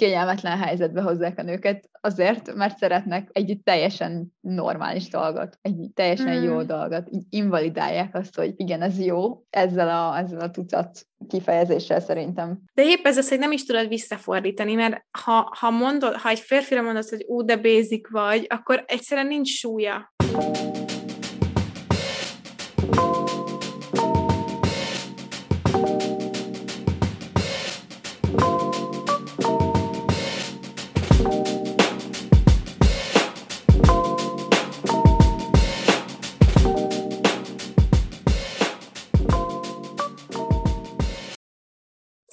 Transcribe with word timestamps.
kényelmetlen 0.00 0.58
helyzetbe 0.58 1.00
hozzák 1.00 1.38
a 1.38 1.42
nőket, 1.42 1.90
azért, 2.00 2.54
mert 2.54 2.78
szeretnek 2.78 3.28
egy 3.32 3.60
teljesen 3.64 4.32
normális 4.40 5.08
dolgot, 5.08 5.58
egy 5.62 5.90
teljesen 5.94 6.38
mm. 6.38 6.42
jó 6.42 6.62
dolgot. 6.62 7.08
Invalidálják 7.30 8.14
azt, 8.14 8.36
hogy 8.36 8.52
igen, 8.56 8.82
ez 8.82 8.98
jó, 8.98 9.44
ezzel 9.50 9.88
a, 9.88 10.18
ezzel 10.18 10.40
a 10.40 10.50
tucat 10.50 11.06
kifejezéssel 11.28 12.00
szerintem. 12.00 12.62
De 12.74 12.82
épp 12.82 13.06
ez 13.06 13.16
az, 13.16 13.28
hogy 13.28 13.38
nem 13.38 13.52
is 13.52 13.64
tudod 13.64 13.88
visszafordítani, 13.88 14.74
mert 14.74 15.04
ha, 15.24 15.56
ha, 15.58 15.70
mondod, 15.70 16.14
ha 16.14 16.28
egy 16.28 16.40
férfira 16.40 16.82
mondod, 16.82 17.08
hogy 17.08 17.24
ú, 17.28 17.44
de 17.44 17.56
basic 17.56 18.10
vagy, 18.10 18.46
akkor 18.48 18.84
egyszerűen 18.86 19.26
nincs 19.26 19.48
súlya. 19.48 20.12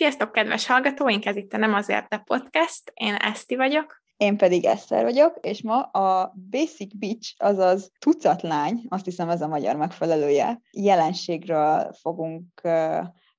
Sziasztok, 0.08 0.32
kedves 0.32 0.68
hallgatóink! 0.68 1.26
Ez 1.26 1.36
itt 1.36 1.54
a 1.54 1.58
Nem 1.58 1.74
azért 1.74 2.14
a 2.14 2.18
podcast. 2.18 2.92
Én 2.94 3.14
Eszti 3.14 3.56
vagyok. 3.56 4.02
Én 4.18 4.38
pedig 4.38 4.66
Eszter 4.66 5.04
vagyok, 5.04 5.38
és 5.42 5.62
ma 5.62 5.82
a 5.82 6.34
Basic 6.50 6.94
Beach, 6.96 7.34
azaz 7.38 7.92
tucatlány, 8.00 8.86
azt 8.90 9.06
hiszem 9.06 9.30
ez 9.30 9.42
a 9.42 9.48
magyar 9.48 9.76
megfelelője, 9.76 10.62
jelenségről 10.72 11.94
fogunk 12.02 12.62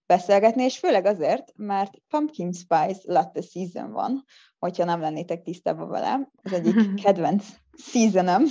beszélgetni, 0.09 0.63
és 0.63 0.79
főleg 0.79 1.07
azért, 1.07 1.53
mert 1.57 1.91
Pumpkin 2.09 2.53
Spice 2.53 3.01
Latte 3.03 3.41
Season 3.41 3.93
van, 3.93 4.25
hogyha 4.59 4.85
nem 4.85 5.01
lennétek 5.01 5.43
tisztában 5.43 5.89
velem. 5.89 6.31
Az 6.43 6.53
egyik 6.53 6.95
kedvenc 7.03 7.45
seasonem 7.77 8.45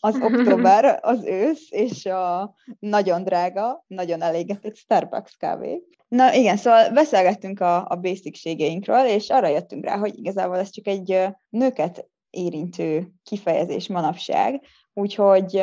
az 0.00 0.16
október, 0.20 0.98
az 1.02 1.24
ősz, 1.24 1.66
és 1.70 2.06
a 2.06 2.54
nagyon 2.78 3.24
drága, 3.24 3.84
nagyon 3.86 4.22
elégetett 4.22 4.76
Starbucks 4.76 5.36
kávé. 5.36 5.82
Na 6.08 6.34
igen, 6.34 6.56
szóval 6.56 6.90
beszélgettünk 6.90 7.60
a, 7.60 7.86
a 7.88 7.96
basicségeinkről, 7.96 9.06
és 9.06 9.30
arra 9.30 9.48
jöttünk 9.48 9.84
rá, 9.84 9.98
hogy 9.98 10.18
igazából 10.18 10.58
ez 10.58 10.70
csak 10.70 10.86
egy 10.86 11.18
nőket 11.48 12.08
érintő 12.30 13.12
kifejezés 13.22 13.88
manapság, 13.88 14.60
úgyhogy 14.92 15.62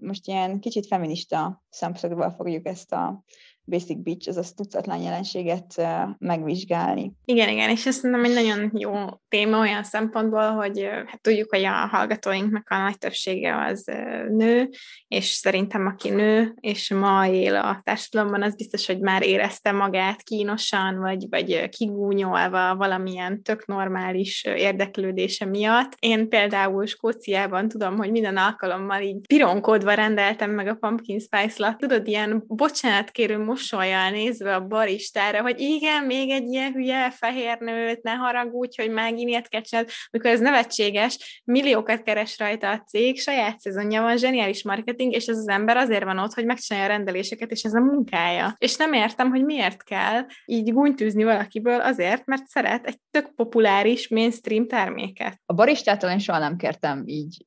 most 0.00 0.26
ilyen 0.26 0.60
kicsit 0.60 0.86
feminista 0.86 1.62
szempontból 1.70 2.30
fogjuk 2.30 2.66
ezt 2.66 2.92
a 2.92 3.24
Basic 3.68 4.02
Beach, 4.02 4.38
az 4.38 4.52
tucatlan 4.52 5.00
jelenséget 5.00 5.74
megvizsgálni. 6.18 7.12
Igen, 7.24 7.48
igen, 7.48 7.70
és 7.70 7.86
ez 7.86 7.94
szerintem 7.94 8.24
egy 8.24 8.34
nagyon 8.34 8.70
jó 8.74 8.92
téma 9.28 9.58
olyan 9.58 9.82
szempontból, 9.82 10.50
hogy 10.50 10.88
hát 11.06 11.20
tudjuk, 11.20 11.50
hogy 11.50 11.64
a 11.64 11.70
hallgatóinknak 11.70 12.66
a 12.70 12.76
nagy 12.78 12.98
többsége 12.98 13.64
az 13.64 13.84
nő, 14.28 14.68
és 15.08 15.26
szerintem 15.26 15.86
aki 15.86 16.10
nő, 16.10 16.54
és 16.60 16.90
ma 16.90 17.26
él 17.26 17.54
a 17.54 17.80
társadalomban, 17.84 18.42
az 18.42 18.56
biztos, 18.56 18.86
hogy 18.86 19.00
már 19.00 19.22
érezte 19.22 19.72
magát 19.72 20.22
kínosan, 20.22 20.98
vagy, 20.98 21.26
vagy 21.30 21.68
kigúnyolva 21.68 22.76
valamilyen 22.76 23.42
tök 23.42 23.66
normális 23.66 24.44
érdeklődése 24.44 25.44
miatt. 25.44 25.92
Én 25.98 26.28
például 26.28 26.86
Skóciában 26.86 27.68
tudom, 27.68 27.96
hogy 27.96 28.10
minden 28.10 28.36
alkalommal 28.36 29.02
így 29.02 29.26
pironkodva 29.26 29.94
rendeltem 29.94 30.50
meg 30.50 30.66
a 30.66 30.74
pumpkin 30.74 31.18
spice 31.18 31.54
lat. 31.56 31.78
Tudod, 31.78 32.06
ilyen 32.06 32.44
bocsánat 32.46 33.10
kérő 33.10 33.38
mosolyal 33.58 34.10
nézve 34.10 34.54
a 34.54 34.66
baristára, 34.66 35.42
hogy 35.42 35.60
igen, 35.60 36.04
még 36.04 36.30
egy 36.30 36.48
ilyen 36.48 36.72
hülye 36.72 37.10
fehér 37.10 37.58
nőt, 37.58 38.02
ne 38.02 38.10
haragudj, 38.10 38.82
hogy 38.82 38.90
megint 38.90 39.28
ilyet 39.28 39.48
kell 39.48 39.84
mikor 40.10 40.30
ez 40.30 40.40
nevetséges, 40.40 41.42
milliókat 41.44 42.02
keres 42.02 42.38
rajta 42.38 42.70
a 42.70 42.82
cég, 42.86 43.20
saját 43.20 43.60
szezonja 43.60 44.02
van, 44.02 44.16
zseniális 44.16 44.62
marketing, 44.62 45.12
és 45.12 45.26
ez 45.26 45.36
az 45.36 45.48
ember 45.48 45.76
azért 45.76 46.04
van 46.04 46.18
ott, 46.18 46.34
hogy 46.34 46.44
megcsinálja 46.44 46.88
a 46.88 46.96
rendeléseket, 46.96 47.50
és 47.50 47.62
ez 47.62 47.74
a 47.74 47.80
munkája. 47.80 48.54
És 48.58 48.76
nem 48.76 48.92
értem, 48.92 49.30
hogy 49.30 49.44
miért 49.44 49.82
kell 49.82 50.26
így 50.46 50.72
gúnytűzni 50.72 51.24
valakiből 51.24 51.80
azért, 51.80 52.26
mert 52.26 52.46
szeret 52.46 52.86
egy 52.86 52.98
tök 53.10 53.34
populáris 53.34 54.08
mainstream 54.08 54.66
terméket. 54.66 55.40
A 55.46 55.52
baristától 55.52 56.10
én 56.10 56.18
soha 56.18 56.38
nem 56.38 56.56
kértem 56.56 57.02
így 57.06 57.46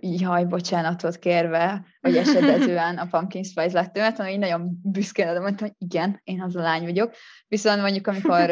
jaj, 0.00 0.44
bocsánatot 0.44 1.18
kérve, 1.18 1.86
vagy 2.00 2.16
esedezően 2.16 2.98
a 2.98 3.06
Pumpkin 3.06 3.42
Spice 3.42 3.72
lettőmet, 3.72 4.16
hanem 4.16 4.32
így 4.32 4.38
nagyon 4.38 4.80
büszkén 4.82 5.26
de 5.26 5.40
mondtam, 5.40 5.68
hogy 5.68 5.76
igen, 5.78 6.20
én 6.24 6.42
az 6.42 6.56
a 6.56 6.60
lány 6.60 6.84
vagyok. 6.84 7.14
Viszont 7.48 7.80
mondjuk, 7.80 8.06
amikor 8.06 8.50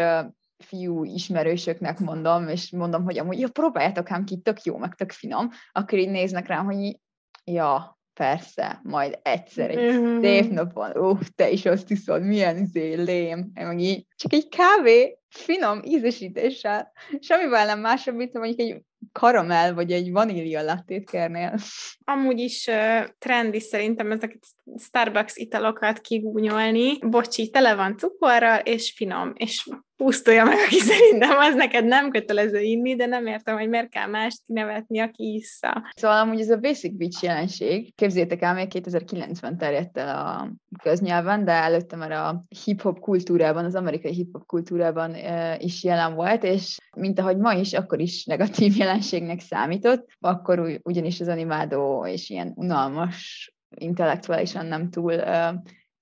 fiú 0.59 1.04
ismerősöknek 1.04 1.99
mondom, 1.99 2.49
és 2.49 2.71
mondom, 2.71 3.04
hogy 3.04 3.19
amúgy, 3.19 3.38
ja, 3.38 3.49
próbáljátok 3.49 4.10
ám 4.10 4.25
ki, 4.25 4.37
tök 4.37 4.62
jó, 4.62 4.77
meg 4.77 4.94
tök 4.94 5.12
finom, 5.12 5.50
akkor 5.72 5.99
így 5.99 6.10
néznek 6.10 6.47
rám, 6.47 6.65
hogy 6.65 6.99
ja, 7.44 7.99
persze, 8.15 8.81
majd 8.83 9.19
egyszer 9.22 9.71
egy 9.71 9.93
mm-hmm. 9.93 10.21
szép 10.21 10.50
napon, 10.50 10.97
ó, 10.97 11.19
te 11.34 11.50
is 11.50 11.66
azt 11.66 11.88
hiszod, 11.88 12.22
milyen 12.22 12.59
izé, 12.59 12.94
lém, 12.94 13.50
én 13.54 13.66
meg 13.66 13.81
így, 13.81 14.06
csak 14.16 14.33
egy 14.33 14.49
kávé, 14.49 15.19
finom 15.28 15.81
ízesítéssel, 15.84 16.93
semmivel 17.21 17.66
nem 17.66 17.81
másabb, 17.81 18.15
mint 18.15 18.33
mondjuk 18.33 18.60
egy 18.60 18.83
karamell 19.12 19.72
vagy 19.72 19.92
egy 19.92 20.12
vanília 20.12 20.62
lattét 20.62 21.10
kérnél. 21.10 21.59
Amúgy 22.04 22.38
is 22.38 22.66
uh, 22.66 23.09
trendi 23.19 23.60
szerintem 23.60 24.12
ezeket 24.12 24.42
Starbucks 24.78 25.37
italokat 25.37 26.00
kigúnyolni. 26.00 26.98
Bocsi, 26.98 27.50
tele 27.50 27.75
van 27.75 27.97
cukorral, 27.97 28.59
és 28.59 28.92
finom, 28.97 29.32
és 29.34 29.69
pusztulja 29.97 30.44
meg, 30.44 30.59
aki 30.66 30.78
szerintem 30.92 31.38
az 31.38 31.54
neked 31.54 31.84
nem 31.84 32.10
kötelező 32.10 32.60
inni, 32.60 32.97
de 32.97 33.06
nem 33.06 33.26
értem, 33.26 33.59
hogy 33.59 33.69
miért 33.69 33.88
kell 33.88 34.06
mást 34.06 34.41
nevetni, 34.47 34.98
aki 35.00 35.34
issza. 35.34 35.82
Szóval 35.97 36.19
amúgy 36.19 36.41
ez 36.41 36.50
a 36.50 36.56
Basic 36.56 36.97
Beach 36.97 37.22
jelenség, 37.22 37.94
képzétek 37.94 38.42
el, 38.42 38.54
még 38.54 38.69
2009-ben 38.75 39.59
terjedt 39.59 39.98
el 39.98 40.16
a 40.16 40.53
köznyelven, 40.82 41.44
de 41.44 41.53
előtte 41.53 41.97
már 41.97 42.12
a 42.12 42.44
hip-hop 42.65 42.98
kultúrában, 42.98 43.65
az 43.65 43.75
amerikai 43.75 44.12
hip-hop 44.12 44.47
kultúrában 44.47 45.16
is 45.59 45.84
jelen 45.84 46.15
volt, 46.15 46.44
és 46.44 46.76
mint 46.97 47.19
ahogy 47.19 47.36
ma 47.36 47.54
is, 47.54 47.72
akkor 47.72 48.00
is 48.00 48.25
negatív 48.25 48.76
jelenségnek 48.94 49.41
számított, 49.41 50.09
akkor 50.21 50.81
ugyanis 50.82 51.21
az 51.21 51.28
animádó 51.28 52.06
és 52.06 52.31
ilyen 52.31 52.53
unalmas, 52.55 53.49
intellektuálisan 53.77 54.66
nem 54.66 54.91
túl 54.91 55.22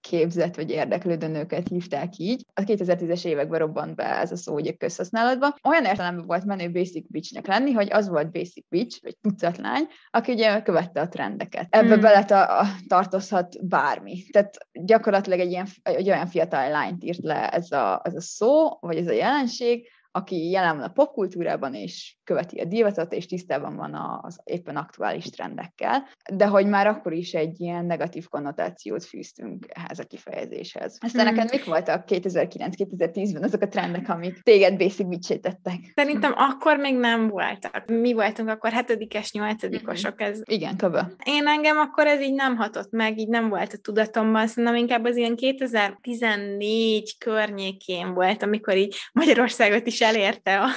képzett 0.01 0.55
vagy 0.55 0.71
érdeklődő 0.71 1.27
nőket 1.27 1.69
hívták 1.69 2.17
így. 2.17 2.45
A 2.55 2.61
2010-es 2.61 3.25
években 3.25 3.59
robbant 3.59 3.95
be 3.95 4.19
ez 4.19 4.33
a 4.33 4.37
szó 4.37 4.55
ugye 4.55 4.73
közhasználatban. 4.73 5.55
Olyan 5.69 5.85
értelemben 5.85 6.27
volt 6.27 6.45
menő 6.45 6.71
Basic 6.71 7.07
Beach-nek 7.09 7.47
lenni, 7.47 7.73
hogy 7.73 7.93
az 7.93 8.09
volt 8.09 8.33
Basic 8.33 8.65
Beach, 8.69 9.03
vagy 9.03 9.17
tucatlány, 9.21 9.87
aki 10.11 10.33
ugye 10.33 10.63
követte 10.63 11.01
a 11.01 11.09
trendeket. 11.09 11.67
Ebbe 11.71 11.97
mm. 11.97 12.01
bele 12.01 12.25
ta- 12.25 12.67
tartozhat 12.87 13.67
bármi. 13.69 14.23
Tehát 14.31 14.55
gyakorlatilag 14.73 15.39
egy, 15.39 15.51
ilyen, 15.51 15.67
egy 15.83 16.09
olyan 16.09 16.27
fiatal 16.27 16.71
lányt 16.71 17.05
írt 17.05 17.23
le 17.23 17.49
ez 17.49 17.73
a, 17.73 18.01
ez 18.05 18.15
a 18.15 18.21
szó, 18.21 18.69
vagy 18.81 18.97
ez 18.97 19.09
a 19.09 19.13
jelenség, 19.13 19.89
aki 20.13 20.51
jelen 20.51 20.77
van 20.77 20.85
a 20.85 20.93
popkultúrában, 20.93 21.75
és 21.75 22.17
követi 22.25 22.61
a 22.61 22.65
divatot, 22.65 23.13
és 23.13 23.27
tisztában 23.27 23.77
van 23.77 24.21
az 24.23 24.41
éppen 24.45 24.77
aktuális 24.77 25.25
trendekkel, 25.25 26.09
de 26.33 26.47
hogy 26.47 26.67
már 26.67 26.87
akkor 26.87 27.13
is 27.13 27.33
egy 27.33 27.61
ilyen 27.61 27.85
negatív 27.85 28.29
konnotációt 28.29 29.05
fűztünk 29.05 29.67
ehhez 29.69 29.99
a 29.99 30.05
kifejezéshez. 30.05 30.99
Aztán 31.01 31.27
hmm. 31.27 31.35
neked 31.35 31.51
mik 31.53 31.65
voltak 31.65 32.05
2009-2010-ben 32.09 33.43
azok 33.43 33.63
a 33.63 33.69
trendek, 33.69 34.09
amik 34.09 34.43
téged 34.43 34.77
basic 34.77 35.27
tettek? 35.27 35.93
Szerintem 35.95 36.33
akkor 36.37 36.77
még 36.77 36.97
nem 36.97 37.29
voltak. 37.29 37.85
Mi 37.87 38.13
voltunk 38.13 38.49
akkor 38.49 38.71
hetedikes, 38.71 39.33
nyolcadikosok. 39.33 40.21
Ez... 40.21 40.41
Igen, 40.45 40.77
köbö. 40.77 41.01
Én 41.25 41.47
engem 41.47 41.79
akkor 41.79 42.07
ez 42.07 42.21
így 42.21 42.35
nem 42.35 42.57
hatott 42.57 42.91
meg, 42.91 43.19
így 43.19 43.29
nem 43.29 43.49
volt 43.49 43.73
a 43.73 43.79
tudatomban, 43.83 44.47
szerintem 44.47 44.75
inkább 44.75 45.05
az 45.05 45.17
ilyen 45.17 45.37
2014 45.37 47.19
környékén 47.19 48.15
volt, 48.15 48.43
amikor 48.43 48.77
így 48.77 48.97
Magyarországot 49.13 49.87
is 49.87 50.01
elérte 50.03 50.61
a 50.61 50.69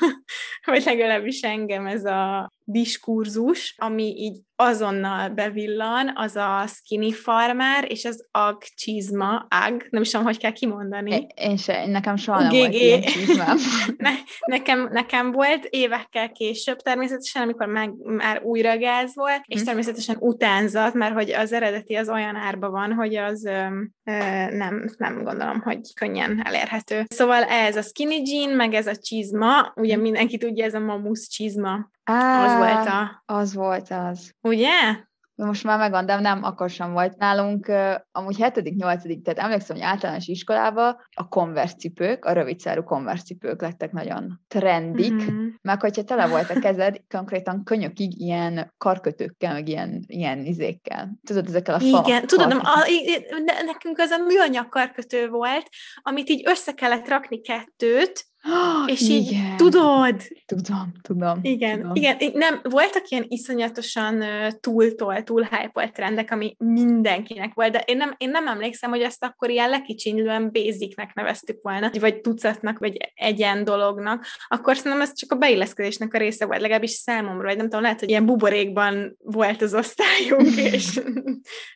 vagy 0.66 0.84
legalábbis 0.84 1.40
engem 1.40 1.86
ez 1.86 2.04
a 2.04 2.50
diskurzus, 2.64 3.74
ami 3.78 4.14
így 4.16 4.40
azonnal 4.56 5.28
bevillan, 5.28 6.12
az 6.14 6.36
a 6.36 6.64
skinny 6.66 7.10
farmer, 7.10 7.84
és 7.88 8.04
az 8.04 8.26
ag 8.30 8.62
csizma, 8.74 9.46
ag, 9.66 9.86
nem 9.90 10.02
is 10.02 10.10
tudom, 10.10 10.26
hogy 10.26 10.38
kell 10.38 10.52
kimondani. 10.52 11.26
Én 11.34 11.56
se, 11.56 11.86
nekem 11.86 12.16
soha 12.16 12.40
nem 12.40 12.50
volt 12.50 12.74
ilyen 12.74 13.02
ne, 13.96 14.10
nekem, 14.46 14.88
nekem 14.92 15.32
volt 15.32 15.64
évekkel 15.70 16.30
később 16.30 16.76
természetesen, 16.76 17.42
amikor 17.42 17.66
meg, 17.66 17.92
már 18.04 18.42
újra 18.42 18.78
gáz 18.78 19.14
volt, 19.14 19.42
és 19.46 19.58
hm. 19.58 19.66
természetesen 19.66 20.16
utánzat, 20.18 20.94
mert 20.94 21.14
hogy 21.14 21.30
az 21.30 21.52
eredeti 21.52 21.94
az 21.94 22.08
olyan 22.08 22.36
árba 22.36 22.70
van, 22.70 22.92
hogy 22.92 23.16
az 23.16 23.44
ö, 23.44 23.66
ö, 24.04 24.12
nem, 24.56 24.90
nem 24.96 25.22
gondolom, 25.22 25.60
hogy 25.60 25.80
könnyen 25.94 26.42
elérhető. 26.44 27.04
Szóval 27.08 27.42
ez 27.42 27.76
a 27.76 27.82
skinny 27.82 28.22
jean, 28.24 28.56
meg 28.56 28.74
ez 28.74 28.86
a 28.86 28.96
csizma, 28.96 29.72
ugye 29.74 29.94
hm. 29.94 30.00
mindenki 30.00 30.38
tudja, 30.38 30.64
ez 30.64 30.74
a 30.74 30.80
mamusz 30.80 31.28
csizma. 31.28 31.90
Á, 32.04 32.44
az 32.44 32.56
volt 32.56 32.86
a... 32.86 33.22
Az 33.34 33.54
volt 33.54 33.90
az. 33.90 34.34
Ugye? 34.40 34.70
most 35.34 35.64
már 35.64 35.78
megvan, 35.78 36.06
de 36.06 36.20
nem, 36.20 36.42
akkor 36.42 36.70
sem 36.70 36.92
volt. 36.92 37.16
Nálunk 37.16 37.72
amúgy 38.12 38.36
7.-8. 38.38 39.22
tehát 39.22 39.38
emlékszem, 39.38 39.76
hogy 39.76 39.84
általános 39.84 40.26
iskolában 40.26 40.96
a 41.16 41.28
konvercipők, 41.28 42.24
a 42.24 42.32
rövidszárú 42.32 42.82
konvercipők 42.82 43.60
lettek 43.60 43.92
nagyon 43.92 44.40
trendik, 44.48 45.12
mm-hmm. 45.12 45.46
meg 45.62 45.80
hogyha 45.80 46.04
tele 46.04 46.26
volt 46.26 46.50
a 46.50 46.60
kezed, 46.60 47.00
konkrétan 47.08 47.64
könyökig 47.64 48.20
ilyen 48.20 48.72
karkötőkkel, 48.78 49.52
meg 49.52 49.68
ilyen, 49.68 50.04
ilyen 50.06 50.44
izékkel. 50.44 51.10
Tudod, 51.26 51.46
ezekkel 51.46 51.74
a 51.74 51.80
fa 51.80 52.02
Igen, 52.06 52.26
tudom, 52.26 52.50
a, 52.50 52.86
nekünk 53.64 53.98
az 53.98 54.10
a 54.10 54.24
műanyag 54.24 54.68
karkötő 54.68 55.28
volt, 55.28 55.68
amit 56.02 56.30
így 56.30 56.42
össze 56.48 56.72
kellett 56.72 57.08
rakni 57.08 57.40
kettőt, 57.40 58.31
és 58.86 59.00
így 59.00 59.30
igen. 59.30 59.56
tudod. 59.56 60.22
Tudom, 60.46 60.92
tudom. 61.02 61.38
Igen, 61.42 61.76
tudom. 61.76 61.94
igen. 61.94 62.16
Nem, 62.34 62.60
voltak 62.62 63.08
ilyen 63.08 63.24
iszonyatosan 63.28 64.14
uh, 64.14 64.50
túltól, 64.60 65.22
túl 65.22 65.42
hype 65.42 65.88
trendek, 65.88 66.30
ami 66.30 66.56
mindenkinek 66.58 67.54
volt, 67.54 67.72
de 67.72 67.82
én 67.86 67.96
nem, 67.96 68.14
én 68.18 68.30
nem 68.30 68.48
emlékszem, 68.48 68.90
hogy 68.90 69.00
ezt 69.00 69.24
akkor 69.24 69.50
ilyen 69.50 69.70
lekicsinylően 69.70 70.50
basicnek 70.52 71.14
neveztük 71.14 71.58
volna, 71.62 71.90
vagy 72.00 72.20
tucatnak, 72.20 72.78
vagy 72.78 72.96
egyen 73.14 73.64
dolognak, 73.64 74.26
akkor 74.48 74.76
szerintem 74.76 75.00
ez 75.00 75.14
csak 75.14 75.32
a 75.32 75.36
beilleszkedésnek 75.36 76.14
a 76.14 76.18
része 76.18 76.46
volt, 76.46 76.60
legalábbis 76.60 76.90
számomra, 76.90 77.46
vagy 77.46 77.56
nem 77.56 77.66
tudom, 77.66 77.82
lehet, 77.82 78.00
hogy 78.00 78.08
ilyen 78.08 78.26
buborékban 78.26 79.16
volt 79.18 79.62
az 79.62 79.74
osztályunk, 79.74 80.56
és 80.74 81.00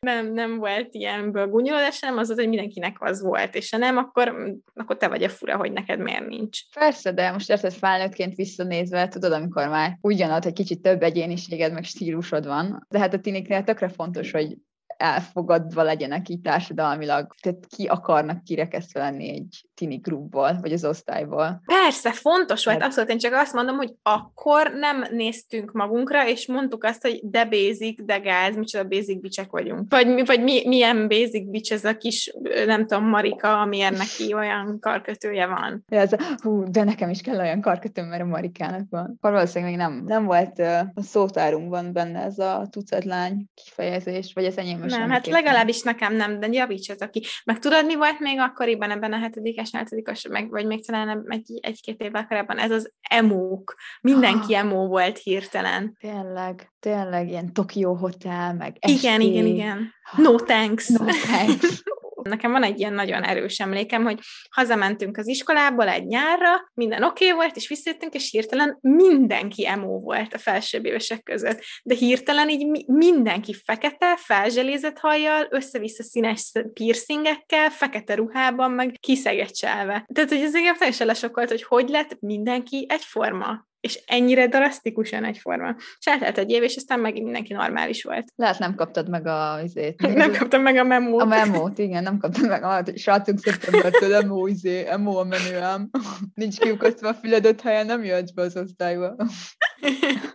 nem, 0.00 0.32
nem 0.32 0.56
volt 0.58 0.88
ilyenből 0.90 1.46
gúnyolódás, 1.46 2.00
hanem 2.00 2.18
az, 2.18 2.32
hogy 2.34 2.48
mindenkinek 2.48 2.96
az 3.00 3.22
volt, 3.22 3.54
és 3.54 3.70
ha 3.70 3.76
nem, 3.76 3.96
akkor, 3.96 4.36
akkor 4.74 4.96
te 4.96 5.08
vagy 5.08 5.22
a 5.22 5.28
fura, 5.28 5.56
hogy 5.56 5.72
neked 5.72 6.00
miért 6.00 6.26
nincs 6.26 6.55
nincs. 6.56 6.84
Persze, 6.84 7.12
de 7.12 7.30
most 7.30 7.50
érted 7.50 7.72
felnőttként 7.72 8.34
visszanézve, 8.34 9.08
tudod, 9.08 9.32
amikor 9.32 9.68
már 9.68 9.98
jön 10.02 10.30
hogy 10.42 10.52
kicsit 10.52 10.82
több 10.82 11.02
egyéniséged, 11.02 11.72
meg 11.72 11.84
stílusod 11.84 12.46
van. 12.46 12.86
De 12.88 12.98
hát 12.98 13.14
a 13.14 13.20
tiniknél 13.20 13.64
tökre 13.64 13.88
fontos, 13.88 14.30
hogy 14.30 14.56
elfogadva 14.96 15.82
legyenek 15.82 16.28
így 16.28 16.40
társadalmilag. 16.40 17.34
Tehát 17.40 17.66
ki 17.76 17.86
akarnak 17.86 18.44
kirekesztve 18.44 19.00
lenni 19.00 19.28
egy 19.28 19.64
tini 19.74 19.96
grupból, 19.96 20.58
vagy 20.60 20.72
az 20.72 20.84
osztályból. 20.84 21.62
Persze, 21.66 22.12
fontos 22.12 22.64
volt, 22.64 22.76
hát... 22.76 22.86
abszolút. 22.86 23.10
Én 23.10 23.18
csak 23.18 23.32
azt 23.32 23.52
mondom, 23.52 23.76
hogy 23.76 23.94
akkor 24.02 24.72
nem 24.74 25.06
néztünk 25.10 25.72
magunkra, 25.72 26.28
és 26.28 26.46
mondtuk 26.46 26.84
azt, 26.84 27.02
hogy 27.02 27.20
de 27.22 27.44
basic, 27.44 28.04
de 28.04 28.18
gáz, 28.18 28.56
micsoda 28.56 28.88
basic 28.88 29.20
bicsek 29.20 29.50
vagyunk. 29.50 29.90
Vagy, 29.90 30.26
vagy 30.26 30.42
mi, 30.42 30.66
milyen 30.66 31.08
basic 31.08 31.50
bics 31.50 31.72
ez 31.72 31.84
a 31.84 31.96
kis, 31.96 32.32
nem 32.66 32.86
tudom, 32.86 33.08
Marika, 33.08 33.60
amiért 33.60 33.96
neki 33.96 34.34
olyan 34.34 34.78
karkötője 34.80 35.46
van. 35.46 35.84
Ez, 35.88 36.10
hú, 36.42 36.64
de 36.70 36.84
nekem 36.84 37.10
is 37.10 37.20
kell 37.20 37.38
olyan 37.38 37.60
karkötő, 37.60 38.02
mert 38.02 38.22
a 38.22 38.26
Marikának 38.26 38.86
van. 38.90 39.14
Akkor 39.16 39.32
valószínűleg 39.32 39.74
még 39.74 39.86
nem, 39.86 40.02
nem 40.06 40.24
volt 40.24 40.58
a 40.94 41.02
szótárunkban 41.02 41.92
benne 41.92 42.22
ez 42.22 42.38
a 42.38 42.66
tucatlány 42.70 43.46
kifejezés, 43.54 44.32
vagy 44.34 44.44
ez 44.44 44.56
enyém 44.56 44.84
nem, 44.86 45.10
hát 45.10 45.26
legalábbis 45.26 45.82
nekem 45.82 46.14
nem, 46.14 46.40
de 46.40 46.48
javítsatok 46.50 47.10
ki. 47.10 47.24
Meg 47.44 47.58
tudod, 47.58 47.86
mi 47.86 47.94
volt 47.94 48.20
még 48.20 48.38
akkoriban 48.38 48.90
ebben 48.90 49.12
a 49.12 49.18
hetedikes, 49.18 49.70
nyolcadikos, 49.70 50.26
meg, 50.28 50.50
vagy 50.50 50.66
még 50.66 50.86
talán 50.86 51.24
egy, 51.28 51.58
egy-két 51.60 52.00
évvel 52.00 52.26
korábban? 52.26 52.58
Ez 52.58 52.70
az 52.70 52.92
emók. 53.08 53.74
Mindenki 54.00 54.54
ah. 54.54 54.60
emó 54.60 54.86
volt 54.86 55.18
hirtelen. 55.18 55.96
Tényleg, 56.00 56.72
tényleg, 56.80 57.28
ilyen 57.28 57.52
Tokyo 57.52 57.94
Hotel, 57.94 58.54
meg 58.54 58.76
Igen, 58.86 59.20
igen, 59.20 59.46
igen. 59.46 59.94
No 60.16 60.34
thanks. 60.34 60.88
No 60.88 61.04
thanks. 61.04 61.82
Nekem 62.28 62.52
van 62.52 62.62
egy 62.62 62.78
ilyen 62.78 62.92
nagyon 62.92 63.22
erős 63.22 63.58
emlékem, 63.58 64.02
hogy 64.02 64.18
hazamentünk 64.50 65.16
az 65.16 65.28
iskolából 65.28 65.88
egy 65.88 66.06
nyárra, 66.06 66.70
minden 66.74 67.02
oké 67.02 67.24
okay 67.24 67.36
volt, 67.36 67.56
és 67.56 67.68
visszajöttünk, 67.68 68.14
és 68.14 68.30
hirtelen 68.30 68.78
mindenki 68.80 69.66
emo 69.66 70.00
volt 70.00 70.34
a 70.34 70.38
felsőbb 70.38 70.84
évesek 70.84 71.22
között. 71.22 71.62
De 71.82 71.94
hirtelen 71.94 72.48
így 72.48 72.84
mindenki 72.86 73.54
fekete, 73.64 74.16
felzselézett 74.16 74.98
hajjal, 74.98 75.46
össze-vissza 75.50 76.02
színes 76.02 76.52
piercingekkel, 76.72 77.70
fekete 77.70 78.14
ruhában, 78.14 78.70
meg 78.70 78.96
kiszegecselve. 79.00 80.06
Tehát, 80.12 80.30
hogy 80.30 80.40
ez 80.40 80.54
engem 80.54 80.76
teljesen 80.76 81.06
lesokolt, 81.06 81.48
hogy 81.48 81.62
hogy 81.62 81.88
lett 81.88 82.20
mindenki 82.20 82.86
egyforma 82.88 83.66
és 83.86 84.02
ennyire 84.06 84.46
drasztikusan 84.46 85.24
egyforma. 85.24 85.74
És 85.98 86.06
eltelt 86.06 86.38
egy 86.38 86.50
év, 86.50 86.62
és 86.62 86.76
aztán 86.76 87.00
megint 87.00 87.24
mindenki 87.24 87.52
normális 87.52 88.02
volt. 88.02 88.32
Lehet 88.36 88.58
nem 88.58 88.74
kaptad 88.74 89.08
meg 89.08 89.26
a 89.26 89.60
izét. 89.64 90.00
Nem 90.14 90.32
kaptam 90.32 90.62
meg 90.62 90.76
a 90.76 90.84
memót. 90.84 91.20
A 91.20 91.24
memót, 91.24 91.78
igen, 91.78 92.02
nem 92.02 92.18
kaptam 92.18 92.48
meg 92.48 92.62
a 92.62 92.82
srácok 92.94 93.38
szeptembertől 93.38 94.14
emo, 94.14 94.46
izé, 94.46 94.86
emo 94.86 95.16
a 95.16 95.24
menüám. 95.24 95.90
Nincs 96.34 96.58
kiukasztva 96.58 97.08
a 97.08 97.14
füledött 97.14 97.60
helyen, 97.60 97.86
nem 97.86 98.04
jöhetsz 98.04 98.30
be 98.30 98.42
az 98.42 98.56
osztályba. 98.56 99.16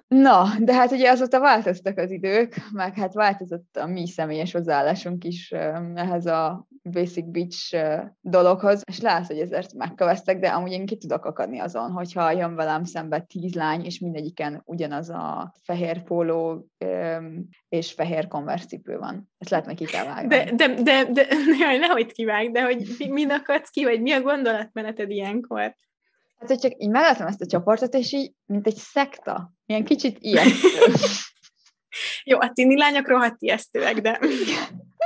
Na, 0.08 0.48
de 0.60 0.74
hát 0.74 0.92
ugye 0.92 1.10
azóta 1.10 1.40
változtak 1.40 1.98
az 1.98 2.12
idők, 2.12 2.56
meg 2.72 2.96
hát 2.96 3.14
változott 3.14 3.78
a 3.78 3.88
mi 3.88 4.08
személyes 4.08 4.52
hozzáállásunk 4.52 5.24
is 5.24 5.52
ehhez 5.96 6.26
a 6.26 6.68
Basic 6.84 7.26
Beach 7.26 7.76
dologhoz, 8.22 8.82
és 8.86 9.00
lehet, 9.00 9.28
hogy 9.28 9.40
ezért 9.40 9.74
megköveztek, 9.74 10.40
de 10.40 10.50
amúgy 10.50 10.72
én 10.72 10.86
ki 10.86 10.98
tudok 10.98 11.26
akadni 11.26 11.60
azon, 11.60 11.92
hogyha 11.92 12.32
jön 12.32 12.56
velem 12.56 12.84
szembe 12.84 13.20
tíz 13.20 13.54
lány, 13.54 13.86
és 13.86 14.00
mindegyiken 14.00 14.62
ugyanaz 14.66 15.10
a 15.10 15.54
fehér 15.64 16.04
póló 16.04 16.68
és 17.70 17.92
fehér 17.92 18.28
konverszcipő 18.28 18.98
van. 18.98 19.32
Ezt 19.38 19.50
lehet 19.50 19.66
neki 19.66 19.86
kell 19.86 20.06
vágni. 20.06 20.28
De, 20.28 20.52
de, 20.56 20.74
de, 20.74 21.06
de 21.06 21.28
jaj, 21.60 21.78
nehogy 21.78 22.12
kivág, 22.12 22.52
de 22.52 22.64
hogy 22.64 22.96
mi, 22.98 23.08
mi 23.08 23.26
akadsz 23.26 23.70
ki, 23.70 23.84
vagy 23.84 24.02
mi 24.02 24.12
a 24.12 24.22
gondolatmeneted 24.22 25.10
ilyenkor? 25.10 25.76
Hát, 26.42 26.50
hogy 26.50 26.60
csak 26.60 26.72
így 26.78 26.90
megláttam 26.90 27.28
ezt 27.28 27.42
a 27.42 27.46
csoportot, 27.46 27.94
és 27.94 28.12
így, 28.12 28.34
mint 28.46 28.68
egy 28.68 28.76
szekta. 28.76 29.54
Ilyen 29.66 29.84
kicsit 29.84 30.18
ilyen. 30.20 30.48
Jó, 32.24 32.40
a 32.40 32.52
tini 32.54 32.78
lányok 32.78 33.08
rohadt 33.08 33.42
ijesztőek, 33.42 34.00
de... 34.00 34.20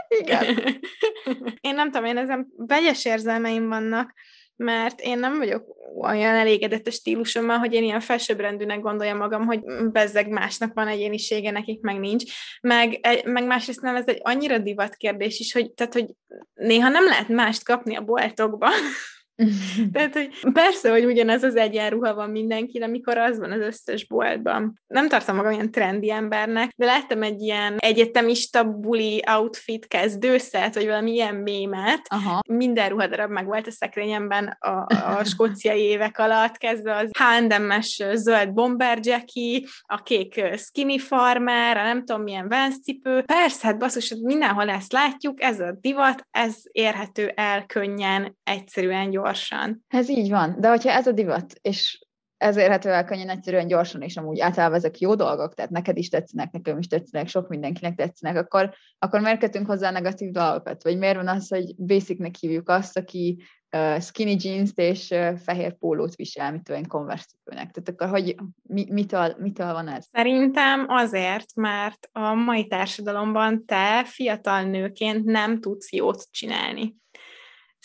Igen. 0.19 0.55
Én 1.67 1.75
nem 1.75 1.91
tudom, 1.91 2.05
én 2.05 2.17
ezen 2.17 2.47
vegyes 2.57 3.05
érzelmeim 3.05 3.67
vannak, 3.67 4.13
mert 4.55 5.01
én 5.01 5.19
nem 5.19 5.37
vagyok 5.37 5.65
olyan 6.01 6.35
elégedett 6.35 6.87
a 6.87 6.91
stílusommal, 6.91 7.57
hogy 7.57 7.73
én 7.73 7.83
ilyen 7.83 7.99
felsőbbrendűnek 7.99 8.79
gondoljam 8.79 9.17
magam, 9.17 9.45
hogy 9.45 9.59
bezzeg 9.91 10.29
másnak 10.29 10.73
van 10.73 10.87
egyénisége, 10.87 11.51
nekik 11.51 11.81
meg 11.81 11.99
nincs. 11.99 12.23
Meg, 12.61 12.99
meg 13.25 13.45
másrészt 13.45 13.81
nem, 13.81 13.95
ez 13.95 14.07
egy 14.07 14.19
annyira 14.23 14.57
divat 14.57 14.95
kérdés 14.95 15.39
is, 15.39 15.53
hogy, 15.53 15.71
tehát, 15.71 15.93
hogy 15.93 16.05
néha 16.53 16.89
nem 16.89 17.03
lehet 17.03 17.27
mást 17.27 17.63
kapni 17.63 17.95
a 17.95 18.01
boltokban, 18.01 18.71
Tehát, 19.93 20.13
hogy 20.13 20.51
persze, 20.53 20.91
hogy 20.91 21.05
ugyanez 21.05 21.43
az 21.43 21.55
egyenruha 21.55 22.13
van 22.13 22.29
mindenki, 22.29 22.79
amikor 22.79 23.17
az 23.17 23.39
van 23.39 23.51
az 23.51 23.59
összes 23.59 24.07
boltban. 24.07 24.81
Nem 24.87 25.07
tartom 25.07 25.35
magam 25.35 25.51
ilyen 25.51 25.71
trendi 25.71 26.11
embernek, 26.11 26.73
de 26.75 26.85
láttam 26.85 27.23
egy 27.23 27.41
ilyen 27.41 27.77
egyetemista 27.77 28.63
buli 28.63 29.23
outfit 29.27 29.87
kezdőszet, 29.87 30.75
vagy 30.75 30.85
valami 30.85 31.11
ilyen 31.11 31.35
mémet. 31.35 32.01
Aha. 32.07 32.39
Minden 32.47 32.89
ruhadarab 32.89 33.31
meg 33.31 33.45
volt 33.45 33.67
a 33.67 33.71
szekrényemben 33.71 34.57
a, 34.59 34.85
a 35.17 35.23
skóciai 35.23 35.81
évek 35.81 36.19
alatt, 36.19 36.57
kezdve 36.57 36.95
az 36.95 37.09
H&M-es 37.11 38.03
zöld 38.13 38.53
bomber 38.53 38.99
Jackie, 39.01 39.61
a 39.81 40.01
kék 40.03 40.43
skinny 40.57 40.97
farmer, 40.97 41.77
a 41.77 41.83
nem 41.83 42.05
tudom 42.05 42.21
milyen 42.21 42.47
Vans 42.47 42.75
cipő. 42.83 43.21
Persze, 43.21 43.67
hát 43.67 43.77
basszus, 43.77 44.15
mindenhol 44.21 44.69
ezt 44.69 44.91
látjuk, 44.91 45.41
ez 45.41 45.59
a 45.59 45.77
divat, 45.81 46.27
ez 46.31 46.55
érhető 46.71 47.31
el 47.35 47.65
könnyen, 47.65 48.37
egyszerűen 48.43 49.09
gyorsan 49.09 49.24
gyorsan. 49.25 49.85
Ez 49.87 50.09
így 50.09 50.29
van, 50.29 50.55
de 50.59 50.69
hogyha 50.69 50.91
ez 50.91 51.07
a 51.07 51.11
divat, 51.11 51.53
és 51.61 51.99
ez 52.37 52.57
érhető 52.57 52.89
el 52.89 53.05
könnyen, 53.05 53.29
egyszerűen 53.29 53.67
gyorsan, 53.67 54.01
és 54.01 54.17
amúgy 54.17 54.39
általában 54.39 54.77
ezek 54.77 54.99
jó 54.99 55.15
dolgok, 55.15 55.53
tehát 55.53 55.71
neked 55.71 55.97
is 55.97 56.09
tetszenek, 56.09 56.51
nekem 56.51 56.77
is 56.77 56.87
tetszenek, 56.87 57.27
sok 57.27 57.47
mindenkinek 57.47 57.95
tetszenek, 57.95 58.37
akkor, 58.37 58.73
akkor 58.99 59.19
miért 59.19 59.39
kötünk 59.39 59.67
hozzá 59.67 59.91
negatív 59.91 60.31
dolgokat? 60.31 60.83
Vagy 60.83 60.97
miért 60.97 61.15
van 61.15 61.27
az, 61.27 61.49
hogy 61.49 61.75
basicnek 61.75 62.35
hívjuk 62.35 62.69
azt, 62.69 62.97
aki 62.97 63.43
uh, 63.77 64.01
skinny 64.01 64.37
jeans 64.39 64.71
és 64.75 65.09
uh, 65.09 65.37
fehér 65.37 65.77
pólót 65.77 66.15
visel, 66.15 66.51
mit 66.51 66.69
olyan 66.69 66.87
konverszítónak. 66.87 67.71
Tehát 67.71 67.89
akkor 67.89 68.09
hogy 68.09 68.35
mi, 68.63 68.85
mitől, 68.89 69.35
mitől 69.39 69.73
van 69.73 69.87
ez? 69.87 70.05
Szerintem 70.11 70.85
azért, 70.87 71.55
mert 71.55 72.09
a 72.11 72.33
mai 72.33 72.67
társadalomban 72.67 73.65
te 73.65 74.03
fiatal 74.03 74.63
nőként 74.63 75.25
nem 75.25 75.59
tudsz 75.59 75.91
jót 75.91 76.27
csinálni. 76.31 76.95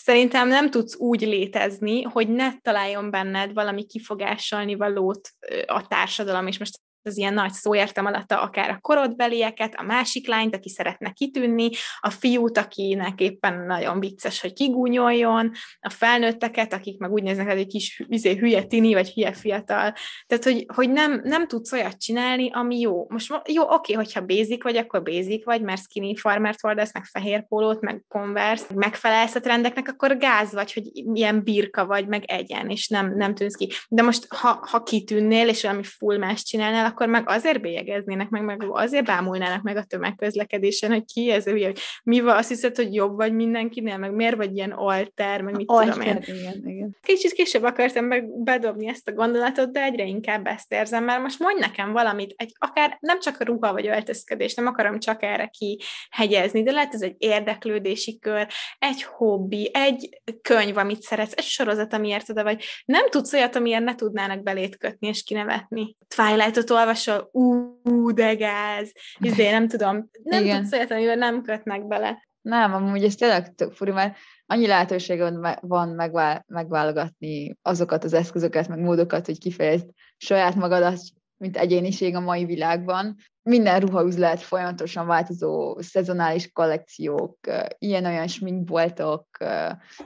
Szerintem 0.03 0.49
nem 0.49 0.71
tudsz 0.71 0.97
úgy 0.97 1.21
létezni, 1.21 2.03
hogy 2.03 2.29
ne 2.29 2.59
találjon 2.61 3.11
benned 3.11 3.53
valami 3.53 3.85
kifogásolni 3.85 4.75
valót 4.75 5.29
a 5.67 5.87
társadalom, 5.87 6.47
és 6.47 6.59
most 6.59 6.79
az 7.03 7.17
ilyen 7.17 7.35
nagy 7.35 7.53
szó 7.53 7.75
értem 7.75 8.07
alatta 8.07 8.43
akár 8.43 8.71
a 8.71 8.79
korodbelieket, 8.81 9.75
a 9.75 9.83
másik 9.83 10.29
lányt, 10.29 10.55
aki 10.55 10.69
szeretne 10.69 11.11
kitűnni, 11.11 11.71
a 12.01 12.11
fiút, 12.11 12.59
akinek 12.59 13.21
éppen 13.21 13.67
nagyon 13.67 14.01
vicces, 14.01 14.41
hogy 14.41 14.53
kigúnyoljon, 14.53 15.51
a 15.81 15.91
felnőtteket, 15.91 16.73
akik 16.73 16.99
meg 16.99 17.13
úgy 17.13 17.23
néznek, 17.23 17.49
hogy 17.49 17.59
egy 17.59 17.67
kis 17.67 18.03
izé, 18.09 18.37
hülye 18.37 18.63
tini, 18.63 18.95
vagy 18.95 19.13
hülye 19.13 19.33
fiatal. 19.33 19.95
Tehát, 20.27 20.45
hogy, 20.45 20.67
hogy 20.75 20.91
nem, 20.91 21.21
nem 21.25 21.47
tudsz 21.47 21.73
olyat 21.73 22.01
csinálni, 22.01 22.51
ami 22.53 22.81
jó. 22.81 23.07
Most 23.09 23.41
jó, 23.49 23.63
oké, 23.69 23.93
hogyha 23.93 24.25
basic 24.25 24.63
vagy, 24.63 24.77
akkor 24.77 25.03
basic 25.03 25.45
vagy, 25.45 25.63
mert 25.63 25.83
skinny 25.83 26.15
farmert 26.15 26.61
hordasz, 26.61 26.95
meg 26.95 27.05
fehér 27.05 27.47
pólót, 27.47 27.81
meg 27.81 28.05
converse, 28.09 28.65
megfelelsz 28.75 29.35
a 29.35 29.41
trendeknek, 29.41 29.89
akkor 29.89 30.17
gáz 30.17 30.53
vagy, 30.53 30.73
hogy 30.73 30.91
ilyen 30.93 31.43
birka 31.43 31.87
vagy, 31.87 32.07
meg 32.07 32.25
egyen, 32.25 32.69
és 32.69 32.89
nem, 32.89 33.17
nem 33.17 33.35
tűnsz 33.35 33.55
ki. 33.55 33.71
De 33.89 34.03
most, 34.03 34.27
ha, 34.35 34.67
ha 34.71 34.83
kitűnnél, 34.83 35.49
és 35.49 35.63
valami 35.63 35.83
full 35.83 36.19
más 36.19 36.43
csinálnál, 36.43 36.90
akkor 36.91 37.09
meg 37.09 37.29
azért 37.29 37.61
bélyegeznének, 37.61 38.29
meg, 38.29 38.45
meg 38.45 38.65
azért 38.69 39.05
bámulnának 39.05 39.63
meg 39.63 39.77
a 39.77 39.85
tömegközlekedésen, 39.85 40.91
hogy 40.91 41.05
ki 41.05 41.31
ez, 41.31 41.45
hogy 41.45 41.73
mi 42.03 42.21
van, 42.21 42.37
azt 42.37 42.49
hiszed, 42.49 42.77
hogy 42.77 42.95
jobb 42.95 43.17
vagy 43.17 43.33
mindenkinél, 43.33 43.97
meg 43.97 44.13
miért 44.13 44.37
vagy 44.37 44.57
ilyen 44.57 44.71
alter, 44.71 45.43
meg 45.43 45.57
mit 45.57 45.71
alter, 45.71 45.95
tudom 45.95 46.01
én. 46.01 46.23
Igen, 46.27 46.63
igen. 46.65 46.97
Kicsit 47.03 47.33
később 47.33 47.63
akartam 47.63 48.05
meg 48.05 48.43
bedobni 48.43 48.89
ezt 48.89 49.09
a 49.09 49.13
gondolatot, 49.13 49.73
de 49.73 49.83
egyre 49.83 50.05
inkább 50.05 50.47
ezt 50.47 50.73
érzem, 50.73 51.05
mert 51.05 51.23
most 51.23 51.39
mondj 51.39 51.61
nekem 51.61 51.93
valamit, 51.93 52.35
egy, 52.37 52.53
akár 52.59 52.97
nem 53.01 53.21
csak 53.21 53.41
a 53.41 53.45
ruha 53.45 53.73
vagy 53.73 53.87
öltözködés, 53.87 54.55
nem 54.55 54.67
akarom 54.67 54.99
csak 54.99 55.23
erre 55.23 55.51
kihegyezni, 55.59 56.63
de 56.63 56.71
lehet 56.71 56.95
ez 56.95 57.03
egy 57.03 57.15
érdeklődési 57.19 58.19
kör, 58.19 58.49
egy 58.79 59.03
hobbi, 59.03 59.71
egy 59.73 60.21
könyv, 60.43 60.77
amit 60.77 61.03
szeretsz, 61.03 61.37
egy 61.37 61.45
sorozat, 61.45 61.93
amiért 61.93 62.29
oda 62.29 62.43
vagy. 62.43 62.65
Nem 62.85 63.09
tudsz 63.09 63.33
olyat, 63.33 63.57
amiért 63.57 63.85
ne 63.85 63.95
tudnának 63.95 64.43
belét 64.43 64.77
kötni 64.77 65.09
és 65.09 65.23
kinevetni. 65.23 65.97
Twilight-ot 66.17 66.71
olvasol, 66.81 67.29
ú, 67.33 68.11
de 68.13 68.35
gáz, 68.35 68.93
izé, 69.19 69.51
nem 69.51 69.69
tudom, 69.69 70.11
nem 70.23 70.45
Igen. 70.45 70.61
tudsz 70.61 70.73
olyat, 70.73 70.91
amivel 70.91 71.17
nem 71.17 71.43
kötnek 71.43 71.87
bele. 71.87 72.29
Nem, 72.41 72.75
amúgy 72.75 73.05
ez 73.05 73.15
tényleg 73.15 73.55
tök 73.55 73.73
furi, 73.73 73.91
mert 73.91 74.17
annyi 74.47 74.67
lehetőség 74.67 75.23
van 75.61 75.89
megvál, 75.89 76.45
megválogatni 76.49 77.59
azokat 77.63 78.05
az 78.05 78.13
eszközöket, 78.13 78.69
meg 78.69 78.79
módokat, 78.79 79.27
hogy 79.27 79.39
kifejezd 79.39 79.89
saját 80.17 80.55
magadat, 80.55 80.99
mint 81.41 81.57
egyéniség 81.57 82.15
a 82.15 82.21
mai 82.21 82.45
világban. 82.45 83.17
Minden 83.43 83.81
ruhaüzlet, 83.81 84.41
folyamatosan 84.41 85.07
változó 85.07 85.81
szezonális 85.81 86.53
kollekciók, 86.53 87.39
ilyen-olyan 87.79 88.27
sminkboltok, 88.27 89.27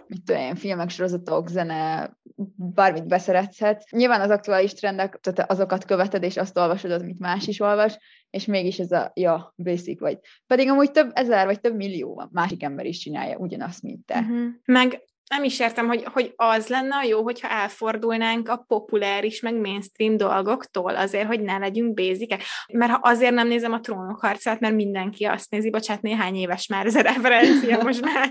mit 0.07 0.23
tudom 0.25 0.41
én, 0.41 0.55
filmek, 0.55 0.91
sorozatok, 0.91 1.49
zene, 1.49 2.13
bármit 2.57 3.07
beszerethetsz. 3.07 3.91
Nyilván 3.91 4.21
az 4.21 4.31
aktuális 4.31 4.73
trendek, 4.73 5.19
tehát 5.21 5.51
azokat 5.51 5.85
követed, 5.85 6.23
és 6.23 6.37
azt 6.37 6.59
olvasod, 6.59 6.91
amit 6.91 7.19
más 7.19 7.47
is 7.47 7.61
olvas, 7.61 7.99
és 8.31 8.45
mégis 8.45 8.79
ez 8.79 8.93
a, 8.93 9.11
ja, 9.15 9.55
basic 9.57 10.01
vagy. 10.01 10.19
Pedig 10.47 10.71
amúgy 10.71 10.91
több 10.91 11.11
ezer 11.15 11.47
vagy 11.47 11.61
több 11.61 11.77
millió 11.77 12.29
másik 12.33 12.63
ember 12.63 12.87
is 12.87 12.99
csinálja 12.99 13.37
ugyanazt, 13.37 13.83
mint 13.83 14.07
te. 14.07 14.19
Uh-huh. 14.19 14.47
Meg 14.65 15.03
nem 15.35 15.45
is 15.45 15.61
értem, 15.61 15.87
hogy, 15.87 16.05
hogy 16.13 16.33
az 16.37 16.69
lenne 16.69 16.97
a 16.97 17.03
jó, 17.03 17.23
hogyha 17.23 17.49
elfordulnánk 17.49 18.49
a 18.49 18.65
populáris, 18.69 19.41
meg 19.41 19.55
mainstream 19.55 20.17
dolgoktól, 20.17 20.97
azért, 20.97 21.27
hogy 21.27 21.41
ne 21.41 21.59
legyünk 21.59 21.95
bézikek. 21.95 22.43
Mert 22.73 22.93
ha 22.93 22.99
azért 23.03 23.35
nem 23.35 23.49
nézem 23.49 23.73
a 23.73 23.81
trónok 23.81 24.21
harcát, 24.21 24.61
mert 24.61 24.75
mindenki 24.75 25.25
azt 25.25 25.51
nézi, 25.51 25.71
bocsánat, 25.71 26.03
néhány 26.03 26.35
éves 26.35 26.67
már 26.67 26.87
ez 26.87 26.95
a 26.95 27.01
referencia, 27.01 27.83
most 27.83 28.01
már 28.01 28.31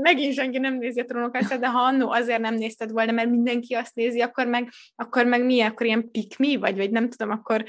megint 0.00 0.34
senki 0.34 0.58
nem 0.58 0.78
nézi 0.78 1.00
a 1.00 1.04
trónok 1.04 1.36
harcát, 1.36 1.60
de 1.60 1.68
ha 1.68 1.82
annó 1.82 2.10
azért 2.10 2.40
nem 2.40 2.54
nézted 2.54 2.90
volna, 2.90 3.12
mert 3.12 3.30
mindenki 3.30 3.74
azt 3.74 3.94
nézi, 3.94 4.20
akkor 4.20 4.46
meg, 4.46 4.68
akkor 4.96 5.24
meg 5.24 5.44
mi, 5.44 5.60
akkor 5.60 5.86
ilyen 5.86 6.10
pikmi 6.10 6.56
vagy, 6.56 6.76
vagy 6.76 6.90
nem 6.90 7.08
tudom, 7.08 7.30
akkor 7.30 7.64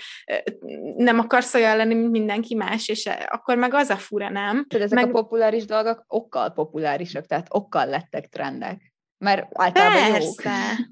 nem 0.96 1.20
akarsz 1.20 1.54
olyan 1.54 1.78
lenni, 1.78 1.94
mint 1.94 2.12
mindenki 2.12 2.56
más, 2.56 2.88
és 2.88 3.10
akkor 3.30 3.58
meg 3.58 3.74
az 3.74 3.90
a 3.90 3.98
fura, 3.98 4.30
nem? 4.30 4.66
Ezek 4.70 4.90
meg... 4.90 5.08
a 5.08 5.12
populáris 5.12 5.66
dolgok 5.66 6.04
okkal 6.08 6.54
populárisak, 6.54 7.26
tehát 7.26 7.48
okkal 7.50 7.86
lettek 7.86 8.28
trend 8.28 8.63
trendek. 8.64 8.94
Mert 9.18 9.48
általában 9.52 10.12
Persze. 10.12 10.50
jók. 10.50 10.88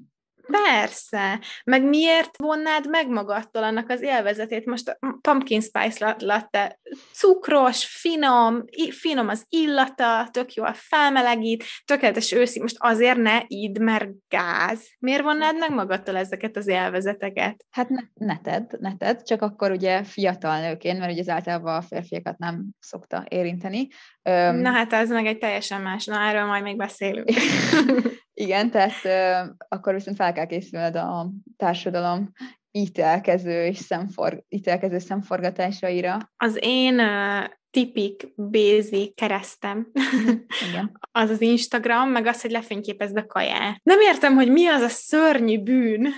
Persze. 0.52 1.40
Meg 1.64 1.84
miért 1.84 2.36
vonnád 2.36 2.88
meg 2.88 3.08
magadtól 3.08 3.62
annak 3.62 3.88
az 3.88 4.02
élvezetét? 4.02 4.66
Most 4.66 4.88
a 4.88 5.18
pumpkin 5.20 5.60
spice 5.60 6.16
latte 6.18 6.78
cukros, 7.12 7.84
finom, 7.84 8.64
finom 8.90 9.28
az 9.28 9.46
illata, 9.48 10.28
tök 10.30 10.54
jól 10.54 10.72
felmelegít, 10.74 11.64
tökéletes 11.84 12.32
őszi. 12.32 12.60
Most 12.60 12.76
azért 12.78 13.16
ne 13.16 13.42
idd, 13.46 13.80
mert 13.80 14.08
gáz. 14.28 14.88
Miért 14.98 15.22
vonnád 15.22 15.58
meg 15.58 15.70
magadtól 15.70 16.16
ezeket 16.16 16.56
az 16.56 16.66
élvezeteket? 16.66 17.64
Hát 17.70 17.88
ne, 17.88 18.00
ne 18.14 18.38
tedd, 18.38 18.70
ne 18.80 18.96
tedd, 18.96 19.22
csak 19.24 19.42
akkor 19.42 19.70
ugye 19.70 20.04
fiatal 20.04 20.60
nőként, 20.60 20.98
mert 20.98 21.12
ugye 21.12 21.20
az 21.20 21.28
általában 21.28 21.76
a 21.76 21.82
férfiakat 21.82 22.38
nem 22.38 22.64
szokta 22.78 23.24
érinteni. 23.28 23.88
Na 24.22 24.70
hát 24.70 24.92
ez 24.92 25.10
meg 25.10 25.26
egy 25.26 25.38
teljesen 25.38 25.80
más, 25.80 26.04
na 26.04 26.20
erről 26.20 26.44
majd 26.44 26.62
még 26.62 26.76
beszélünk. 26.76 27.28
Igen, 28.34 28.70
tehát 28.70 29.04
uh, 29.04 29.54
akkor 29.68 29.94
viszont 29.94 30.16
fel 30.16 30.32
kell 30.32 30.46
készülned 30.46 30.96
a 30.96 31.30
társadalom 31.56 32.32
ítélkező 32.70 33.64
és 33.64 33.78
szemfor, 33.78 34.42
ítélkező 34.48 34.98
szemforgatásaira. 34.98 36.18
Az 36.36 36.58
én 36.60 37.00
uh, 37.00 37.44
tipik, 37.72 38.32
basic 38.36 39.14
keresztem. 39.14 39.90
Igen. 40.68 40.98
az 41.12 41.30
az 41.30 41.40
Instagram, 41.40 42.08
meg 42.08 42.26
az, 42.26 42.40
hogy 42.40 42.50
lefényképezd 42.50 43.16
a 43.16 43.26
kaját. 43.26 43.80
Nem 43.82 44.00
értem, 44.00 44.34
hogy 44.34 44.50
mi 44.50 44.66
az 44.66 44.80
a 44.80 44.88
szörnyű 44.88 45.62
bűn, 45.62 46.08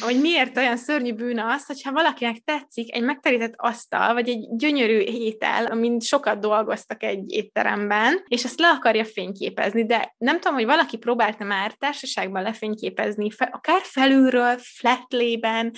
hogy 0.00 0.20
miért 0.20 0.56
olyan 0.56 0.76
szörnyű 0.76 1.12
bűn 1.12 1.38
az, 1.38 1.66
hogyha 1.66 1.92
valakinek 1.92 2.36
tetszik 2.44 2.94
egy 2.94 3.02
megterített 3.02 3.54
asztal, 3.56 4.12
vagy 4.12 4.28
egy 4.28 4.46
gyönyörű 4.56 4.98
étel, 4.98 5.66
amin 5.66 6.00
sokat 6.00 6.40
dolgoztak 6.40 7.02
egy 7.02 7.32
étteremben, 7.32 8.22
és 8.28 8.44
azt 8.44 8.60
le 8.60 8.68
akarja 8.68 9.04
fényképezni, 9.04 9.86
de 9.86 10.14
nem 10.18 10.40
tudom, 10.40 10.54
hogy 10.54 10.66
valaki 10.66 10.96
próbálta 10.96 11.44
már 11.44 11.72
társaságban 11.72 12.42
lefényképezni, 12.42 13.28
akár 13.50 13.80
felülről, 13.82 14.56
flatlében, 14.58 15.72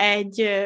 egy 0.00 0.64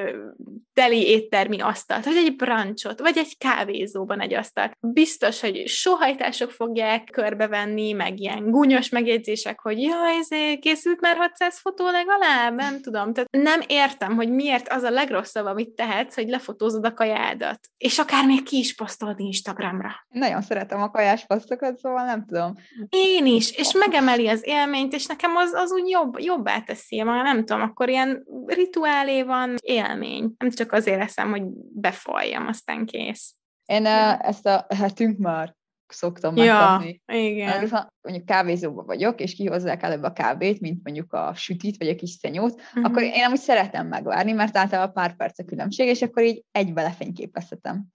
teli 0.72 1.06
éttermi 1.06 1.60
asztalt, 1.60 2.04
vagy 2.04 2.16
egy 2.16 2.36
brancsot, 2.36 3.00
vagy 3.00 3.16
egy 3.16 3.38
kávézóban 3.38 4.20
egy 4.20 4.34
asztalt. 4.34 4.72
Biztos, 4.80 5.40
hogy 5.40 5.66
sohajtások 5.66 6.50
fogják 6.50 7.04
körbevenni, 7.12 7.92
meg 7.92 8.20
ilyen 8.20 8.50
gúnyos 8.50 8.88
megjegyzések, 8.88 9.60
hogy 9.60 9.82
jaj, 9.82 10.16
ezért 10.18 10.60
készült 10.60 11.00
már 11.00 11.16
600 11.16 11.58
fotó 11.58 11.90
legalább, 11.90 12.47
nem 12.54 12.80
tudom. 12.80 13.12
Tehát 13.12 13.30
nem 13.30 13.60
értem, 13.66 14.14
hogy 14.14 14.30
miért 14.30 14.68
az 14.68 14.82
a 14.82 14.90
legrosszabb, 14.90 15.46
amit 15.46 15.70
tehetsz, 15.70 16.14
hogy 16.14 16.28
lefotózod 16.28 16.84
a 16.84 16.94
kajádat. 16.94 17.60
És 17.76 17.98
akár 17.98 18.26
még 18.26 18.42
ki 18.42 18.58
is 18.58 18.74
posztolod 18.74 19.20
Instagramra. 19.20 19.90
Nagyon 20.08 20.42
szeretem 20.42 20.82
a 20.82 20.90
kajás 20.90 21.26
posztokat, 21.26 21.78
szóval 21.78 22.04
nem 22.04 22.24
tudom. 22.26 22.54
Én 22.88 23.26
is, 23.26 23.50
és 23.50 23.72
megemeli 23.72 24.28
az 24.28 24.40
élményt, 24.44 24.92
és 24.92 25.06
nekem 25.06 25.36
az, 25.36 25.52
az 25.52 25.72
úgy 25.72 25.88
jobb, 25.88 26.18
jobbá 26.18 26.60
teszi, 26.60 27.02
már 27.02 27.24
nem 27.24 27.44
tudom, 27.44 27.62
akkor 27.62 27.88
ilyen 27.88 28.24
rituálé 28.46 29.22
van, 29.22 29.54
élmény. 29.62 30.34
Nem 30.38 30.50
csak 30.50 30.72
azért 30.72 31.00
eszem, 31.00 31.30
hogy 31.30 31.42
befolyjam, 31.74 32.46
aztán 32.46 32.86
kész. 32.86 33.32
Én 33.64 33.84
ja. 33.84 34.16
ezt 34.16 34.46
a 34.46 34.66
hetünk 34.74 35.18
már 35.18 35.56
szoktam 35.92 36.36
ja, 36.36 36.44
megkapni. 36.44 37.02
igen. 37.06 37.68
Ha 37.68 37.92
mondjuk 38.02 38.26
kávézóban 38.26 38.86
vagyok, 38.86 39.20
és 39.20 39.34
kihozzák 39.34 39.82
előbb 39.82 40.02
a 40.02 40.12
kávét, 40.12 40.60
mint 40.60 40.80
mondjuk 40.84 41.12
a 41.12 41.32
sütit, 41.34 41.76
vagy 41.76 41.88
a 41.88 41.94
kis 41.94 42.10
szenyót, 42.10 42.52
uh-huh. 42.52 42.84
akkor 42.84 43.02
én 43.02 43.24
amúgy 43.24 43.38
szeretem 43.38 43.86
megvárni, 43.86 44.32
mert 44.32 44.56
általában 44.56 44.92
pár 44.92 45.16
perc 45.16 45.38
a 45.38 45.44
különbség, 45.44 45.88
és 45.88 46.02
akkor 46.02 46.22
így 46.22 46.44
egybe 46.52 46.82
lefényképezhetem. 46.82 47.86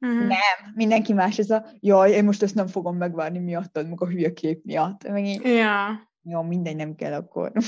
Uh-huh. 0.00 0.18
Nem, 0.18 0.72
mindenki 0.74 1.12
más 1.12 1.38
ez 1.38 1.50
a, 1.50 1.66
jaj, 1.80 2.10
én 2.10 2.24
most 2.24 2.42
ezt 2.42 2.54
nem 2.54 2.66
fogom 2.66 2.96
megvárni 2.96 3.38
miattad, 3.38 3.88
meg 3.88 4.02
a 4.02 4.06
hülye 4.06 4.32
kép 4.32 4.64
miatt. 4.64 5.08
Meg 5.08 5.26
így, 5.26 5.44
ja. 5.44 6.08
Jó, 6.28 6.42
mindegy, 6.42 6.76
nem 6.76 6.94
kell 6.94 7.12
akkor. 7.12 7.52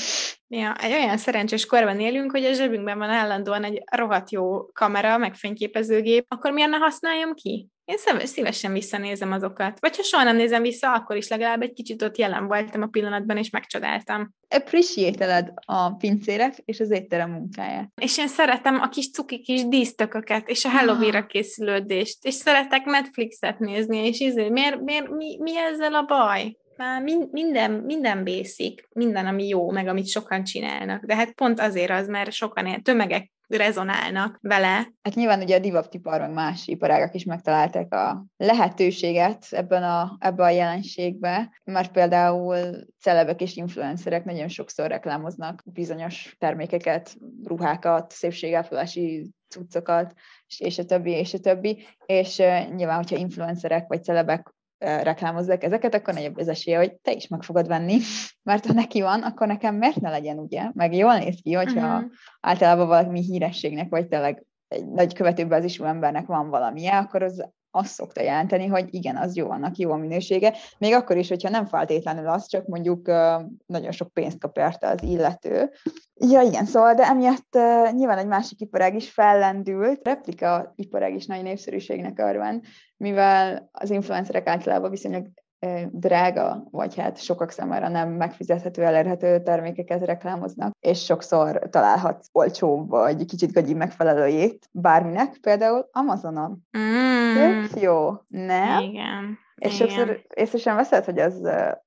Ja, 0.51 0.75
egy 0.75 0.93
olyan 0.93 1.17
szerencsés 1.17 1.67
korban 1.67 2.01
élünk, 2.01 2.31
hogy 2.31 2.45
a 2.45 2.53
zsebünkben 2.53 2.99
van 2.99 3.11
állandóan 3.11 3.65
egy 3.65 3.83
rohadt 3.91 4.31
jó 4.31 4.67
kamera, 4.73 5.19
meg 5.19 5.35
fényképezőgép, 5.35 6.25
akkor 6.29 6.53
miért 6.53 6.71
ne 6.71 6.77
használjam 6.77 7.35
ki? 7.35 7.69
Én 7.85 7.97
szívesen 8.25 8.73
visszanézem 8.73 9.33
azokat. 9.33 9.81
Vagy 9.81 9.97
ha 9.97 10.03
soha 10.03 10.23
nem 10.23 10.37
nézem 10.37 10.63
vissza, 10.63 10.93
akkor 10.93 11.17
is 11.17 11.29
legalább 11.29 11.63
egy 11.63 11.73
kicsit 11.73 12.03
ott 12.03 12.17
jelen 12.17 12.47
voltam 12.47 12.83
a 12.83 12.87
pillanatban, 12.87 13.37
és 13.37 13.51
megcsodáltam. 13.51 14.35
appreciate 14.49 15.55
a 15.65 15.91
pincérek 15.91 16.55
és 16.65 16.81
az 16.81 16.91
étterem 16.91 17.31
munkáját. 17.31 17.91
És 18.01 18.19
én 18.19 18.29
szeretem 18.29 18.81
a 18.81 18.89
kis 18.89 19.11
cuki 19.11 19.41
kis 19.41 19.69
dísztököket, 19.69 20.49
és 20.49 20.65
a 20.65 20.69
Halloween-ra 20.69 21.19
ah. 21.19 21.27
készülődést, 21.27 22.25
és 22.25 22.35
szeretek 22.35 22.85
Netflixet 22.85 23.59
nézni, 23.59 24.07
és 24.07 24.21
izé, 24.21 24.49
miért, 24.49 24.81
miért, 24.81 25.09
mi, 25.09 25.39
mi 25.41 25.59
ezzel 25.59 25.95
a 25.95 26.03
baj? 26.03 26.57
Már 26.79 27.03
minden, 27.31 27.71
minden 27.71 28.25
bészik, 28.25 28.89
minden, 28.93 29.27
ami 29.27 29.49
jó, 29.49 29.71
meg 29.71 29.87
amit 29.87 30.09
sokan 30.09 30.45
csinálnak. 30.45 31.05
De 31.05 31.17
hát 31.17 31.33
pont 31.33 31.61
azért 31.61 31.91
az, 31.91 32.09
mert 32.09 32.33
sokan, 32.33 32.83
tömegek 32.83 33.33
rezonálnak 33.49 34.39
vele. 34.43 34.93
Hát 35.03 35.15
nyilván 35.15 35.41
ugye 35.41 35.57
a 35.57 35.61
divaptipar, 35.61 36.21
meg 36.21 36.33
más 36.33 36.67
iparágak 36.67 37.15
is 37.15 37.25
megtalálták 37.25 37.95
a 37.95 38.25
lehetőséget 38.37 39.47
ebben 39.51 39.83
a, 39.83 40.17
ebben 40.19 40.47
a 40.47 40.51
jelenségbe, 40.51 41.61
mert 41.65 41.93
például 41.93 42.57
celebek 43.01 43.41
és 43.41 43.57
influencerek 43.57 44.25
nagyon 44.25 44.49
sokszor 44.49 44.89
reklámoznak 44.89 45.63
bizonyos 45.65 46.37
termékeket, 46.39 47.17
ruhákat, 47.45 48.13
szépségápolási 48.13 49.31
cuccokat, 49.49 50.15
és 50.59 50.79
a 50.79 50.85
többi, 50.85 51.11
és 51.11 51.35
a 51.35 51.39
többi, 51.39 51.87
és 52.07 52.39
uh, 52.39 52.75
nyilván, 52.75 52.97
hogyha 52.97 53.17
influencerek 53.17 53.87
vagy 53.87 54.05
celebek 54.05 54.55
reklámozzák 54.79 55.63
ezeket, 55.63 55.95
akkor 55.95 56.15
nagyobb 56.15 56.37
az 56.37 56.49
esélye, 56.49 56.79
hogy 56.79 56.93
te 56.93 57.13
is 57.13 57.29
meg 57.29 57.43
fogod 57.43 57.67
venni, 57.67 57.99
mert 58.49 58.67
ha 58.67 58.73
neki 58.73 59.01
van, 59.01 59.23
akkor 59.23 59.47
nekem 59.47 59.75
miért 59.75 60.01
ne 60.01 60.11
legyen, 60.11 60.39
ugye? 60.39 60.71
Meg 60.75 60.95
jól 60.95 61.19
néz 61.19 61.41
ki, 61.43 61.53
hogyha 61.53 61.95
uh-huh. 61.95 62.11
általában 62.41 62.87
valami 62.87 63.21
hírességnek, 63.21 63.89
vagy 63.89 64.09
tényleg 64.09 64.45
egy 64.69 64.87
nagy 64.87 65.15
követőbázisú 65.15 65.85
embernek 65.85 66.27
van 66.27 66.49
valamilyen, 66.51 67.05
akkor 67.05 67.23
az 67.23 67.51
azt 67.71 67.93
szokta 67.93 68.23
jelenteni, 68.23 68.67
hogy 68.67 68.95
igen, 68.95 69.17
az 69.17 69.37
jó, 69.37 69.51
annak 69.51 69.77
jó 69.77 69.91
a 69.91 69.97
minősége, 69.97 70.55
még 70.79 70.95
akkor 70.95 71.17
is, 71.17 71.29
hogyha 71.29 71.49
nem 71.49 71.67
feltétlenül 71.67 72.29
az, 72.29 72.49
csak 72.49 72.67
mondjuk 72.67 73.07
nagyon 73.67 73.91
sok 73.91 74.13
pénzt 74.13 74.39
kap 74.39 74.57
érte 74.57 74.89
az 74.89 75.03
illető. 75.03 75.71
Ja, 76.15 76.41
igen, 76.41 76.65
szóval, 76.65 76.95
de 76.95 77.07
emiatt 77.07 77.59
nyilván 77.93 78.19
egy 78.19 78.27
másik 78.27 78.61
iparág 78.61 78.95
is 78.95 79.11
fellendült. 79.11 80.01
Replika 80.05 80.73
iparág 80.75 81.15
is 81.15 81.27
nagy 81.27 81.43
népszerűségnek 81.43 82.19
örvend, 82.19 82.65
mivel 82.97 83.69
az 83.73 83.91
influencerek 83.91 84.47
általában 84.47 84.91
viszonylag 84.91 85.27
drága, 85.91 86.67
vagy 86.71 86.97
hát 86.97 87.23
sokak 87.23 87.51
számára 87.51 87.89
nem 87.89 88.09
megfizethető, 88.09 88.83
elérhető 88.83 89.43
termékeket 89.43 90.05
reklámoznak, 90.05 90.73
és 90.81 91.05
sokszor 91.05 91.59
találhatsz 91.71 92.29
olcsó 92.33 92.87
vagy 92.87 93.25
kicsit 93.25 93.53
gagyi 93.53 93.75
megfelelőjét 93.75 94.69
bárminek, 94.73 95.39
például 95.41 95.89
Amazonon. 95.93 96.67
Mm. 96.79 97.35
Tök 97.35 97.81
jó, 97.81 98.11
nem? 98.29 98.83
Igen. 98.83 99.39
És 99.55 99.81
Igen. 99.81 99.89
sokszor 99.89 100.21
észre 100.35 100.59
sem 100.59 100.77
veszed, 100.77 101.05
hogy 101.05 101.19
ez 101.19 101.35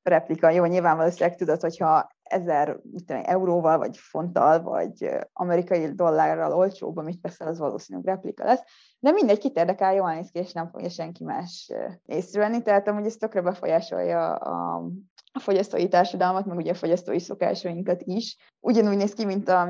replika. 0.04 0.50
Jó, 0.50 0.66
nyilván 0.66 0.98
valószínűleg 0.98 1.38
tudod, 1.38 1.62
hogyha 1.62 2.10
ezer 2.32 2.80
tudom, 3.06 3.22
euróval, 3.26 3.78
vagy 3.78 3.98
fonttal, 3.98 4.62
vagy 4.62 5.10
amerikai 5.34 5.94
dollárral 5.94 6.54
olcsóbb, 6.54 6.98
amit 6.98 7.22
veszel, 7.22 7.48
az 7.48 7.60
valószínűleg 7.60 8.08
replika 8.08 8.44
lesz. 8.44 8.62
De 9.00 9.12
mindegy, 9.12 9.38
kit 9.38 9.58
érdekel, 9.58 9.94
jól 9.94 10.14
néz 10.14 10.30
ki, 10.32 10.40
és 10.40 10.52
nem 10.52 10.70
fogja 10.70 10.90
senki 10.90 11.24
más 11.24 11.72
észrevenni, 12.06 12.62
tehát 12.62 12.88
amúgy 12.88 13.06
ez 13.06 13.16
tökre 13.16 13.42
befolyásolja 13.42 14.36
a, 14.36 14.84
a 15.32 15.40
fogyasztói 15.40 15.88
társadalmat, 15.88 16.46
meg 16.46 16.58
ugye 16.58 16.72
a 16.72 16.76
fogyasztói 16.76 17.20
szokásainkat 17.20 18.02
is. 18.02 18.38
Ugyanúgy 18.60 18.98
néz 18.98 19.14
ki, 19.14 19.26
mint 19.26 19.50
a, 19.50 19.70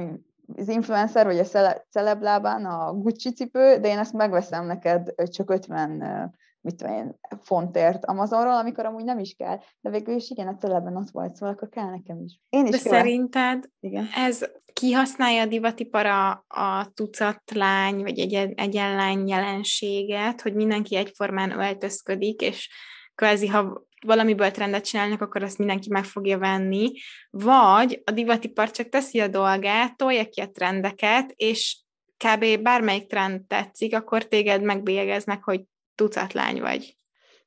az 0.55 0.67
influencer, 0.67 1.25
vagy 1.25 1.39
a 1.39 1.79
celeblábán 1.89 2.65
a 2.65 2.93
Gucci 2.93 3.33
cipő, 3.33 3.77
de 3.77 3.87
én 3.87 3.97
ezt 3.97 4.13
megveszem 4.13 4.65
neked 4.65 5.13
csak 5.29 5.49
50 5.49 6.33
mit 6.61 6.75
tudom 6.75 6.93
én, 6.93 7.19
fontért 7.41 8.05
Amazonról, 8.05 8.55
amikor 8.55 8.85
amúgy 8.85 9.03
nem 9.03 9.19
is 9.19 9.33
kell. 9.33 9.59
De 9.81 9.89
végül 9.89 10.15
is 10.15 10.29
igen, 10.29 10.47
a 10.47 10.57
celebben 10.57 10.95
ott 10.95 11.09
volt, 11.09 11.35
szóval 11.35 11.55
akkor 11.55 11.69
kell 11.69 11.89
nekem 11.89 12.21
is. 12.21 12.39
Én 12.49 12.65
is 12.65 12.71
De 12.71 12.77
kell. 12.77 12.91
szerinted 12.91 13.69
igen. 13.79 14.07
ez 14.15 14.39
kihasználja 14.73 15.41
a 15.41 15.45
divatipara 15.45 16.29
a 16.47 16.91
tucatlány, 16.93 18.01
vagy 18.01 18.19
egy 18.19 18.33
egyenlány 18.55 19.27
jelenséget, 19.27 20.41
hogy 20.41 20.53
mindenki 20.53 20.95
egyformán 20.95 21.59
öltözködik, 21.59 22.41
és 22.41 22.69
kvázi, 23.15 23.47
ha 23.47 23.85
valamiből 24.05 24.51
trendet 24.51 24.85
csinálnak, 24.85 25.21
akkor 25.21 25.43
azt 25.43 25.57
mindenki 25.57 25.89
meg 25.89 26.03
fogja 26.03 26.37
venni, 26.37 26.91
vagy 27.29 28.01
a 28.05 28.11
divatipar 28.11 28.71
csak 28.71 28.89
teszi 28.89 29.19
a 29.19 29.27
dolgát, 29.27 29.97
tolja 29.97 30.25
ki 30.25 30.41
a 30.41 30.51
trendeket, 30.51 31.33
és 31.35 31.79
kb. 32.17 32.61
bármelyik 32.61 33.07
trend 33.07 33.41
tetszik, 33.47 33.95
akkor 33.95 34.27
téged 34.27 34.63
megbélyegeznek, 34.63 35.43
hogy 35.43 35.61
tucatlány 35.95 36.61
vagy. 36.61 36.97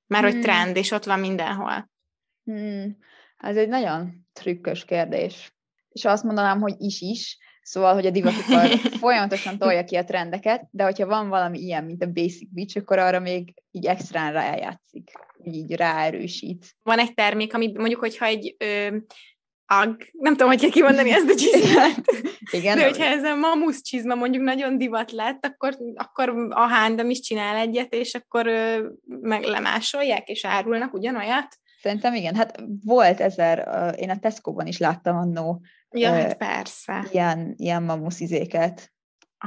Már 0.06 0.22
hmm. 0.22 0.32
hogy 0.32 0.40
trend, 0.40 0.76
és 0.76 0.90
ott 0.90 1.04
van 1.04 1.20
mindenhol. 1.20 1.90
Hmm. 2.44 2.96
Ez 3.36 3.56
egy 3.56 3.68
nagyon 3.68 4.26
trükkös 4.32 4.84
kérdés. 4.84 5.56
És 5.88 6.04
azt 6.04 6.24
mondanám, 6.24 6.60
hogy 6.60 6.74
is-is, 6.78 7.38
Szóval, 7.66 7.94
hogy 7.94 8.06
a 8.06 8.10
divatipar 8.10 8.68
folyamatosan 9.00 9.58
tolja 9.58 9.84
ki 9.84 9.96
a 9.96 10.04
trendeket, 10.04 10.68
de 10.70 10.84
hogyha 10.84 11.06
van 11.06 11.28
valami 11.28 11.58
ilyen, 11.58 11.84
mint 11.84 12.02
a 12.02 12.12
Basic 12.12 12.48
Beach, 12.52 12.76
akkor 12.76 12.98
arra 12.98 13.20
még 13.20 13.54
így 13.70 13.86
extrán 13.86 14.32
rájátszik, 14.32 15.12
így 15.44 15.72
ráerősít. 15.72 16.66
Van 16.82 16.98
egy 16.98 17.14
termék, 17.14 17.54
ami 17.54 17.72
mondjuk, 17.74 18.00
hogyha 18.00 18.24
egy 18.24 18.56
ö, 18.58 18.96
ag, 19.66 19.96
nem 20.12 20.32
tudom, 20.32 20.48
hogy 20.48 20.60
kell 20.60 20.70
kimondani 20.70 21.10
ezt 21.10 21.30
a 21.30 21.34
csizmát. 21.34 22.04
Igen. 22.58 22.76
De 22.76 22.84
hogyha 22.84 23.04
ez 23.04 23.24
a 23.24 23.34
mamusz 23.34 23.82
csizma 23.82 24.14
mondjuk 24.14 24.42
nagyon 24.42 24.78
divat 24.78 25.12
lett, 25.12 25.46
akkor, 25.46 25.76
akkor 25.94 26.46
a 26.50 26.66
hándam 26.66 27.10
is 27.10 27.20
csinál 27.20 27.56
egyet, 27.56 27.94
és 27.94 28.14
akkor 28.14 28.46
meg 29.20 29.42
lemásolják, 29.42 30.28
és 30.28 30.44
árulnak 30.44 30.94
ugyanolyat. 30.94 31.58
Szerintem 31.80 32.14
igen, 32.14 32.34
hát 32.34 32.62
volt 32.84 33.20
ezer, 33.20 33.68
én 33.98 34.10
a 34.10 34.18
Tesco-ban 34.18 34.66
is 34.66 34.78
láttam 34.78 35.16
annó 35.16 35.62
ja, 35.90 36.12
hát 36.12 36.36
persze. 36.36 37.06
Ilyen, 37.10 37.54
ilyen 37.56 37.82
mamuszizéket. 37.82 38.93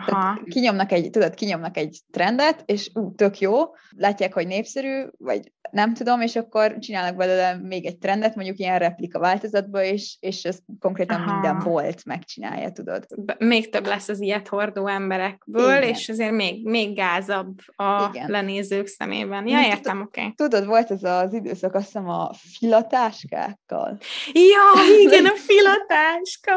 Aha. 0.06 0.40
kinyomnak 0.50 0.92
egy, 0.92 1.10
tudod, 1.10 1.34
kinyomnak 1.34 1.78
egy 1.78 2.00
trendet, 2.12 2.64
és 2.66 2.90
ú, 2.94 3.16
tök 3.16 3.40
jó, 3.40 3.56
látják, 3.96 4.34
hogy 4.34 4.48
népszerű, 4.48 5.04
vagy 5.18 5.52
nem 5.72 5.94
tudom, 5.94 6.22
és 6.22 6.36
akkor 6.36 6.76
csinálnak 6.80 7.16
belőle 7.16 7.60
még 7.62 7.86
egy 7.86 7.98
trendet, 7.98 8.36
mondjuk 8.36 8.58
ilyen 8.58 8.80
replika 8.80 9.20
változatba, 9.20 9.84
és, 9.84 10.18
és 10.20 10.44
ez 10.44 10.60
konkrétan 10.80 11.22
Aha. 11.22 11.34
minden 11.34 11.60
bolt 11.64 12.06
megcsinálja, 12.06 12.72
tudod. 12.72 13.06
Még 13.38 13.70
több 13.70 13.86
lesz 13.86 14.10
az 14.10 14.22
ilyet 14.22 14.48
hordó 14.48 14.88
emberekből, 14.88 15.78
Igen. 15.78 15.84
és 15.84 16.10
azért 16.10 16.32
még, 16.32 16.66
még 16.66 16.96
gázabb 16.96 17.58
a 17.76 18.10
Igen. 18.10 18.30
lenézők 18.30 18.88
szemében. 18.88 19.48
Ja, 19.48 19.62
értem, 19.62 20.02
oké. 20.02 20.20
Okay. 20.22 20.34
Tudod, 20.34 20.66
volt 20.66 20.92
ez 20.92 21.04
az 21.04 21.34
időszak, 21.34 21.76
azt 21.76 21.86
hiszem 21.86 22.10
a 22.10 22.32
filatáskákkal. 22.34 23.98
Ja, 24.34 24.84
igen, 25.06 25.26
a 25.26 25.36
filatáska. 25.36 26.54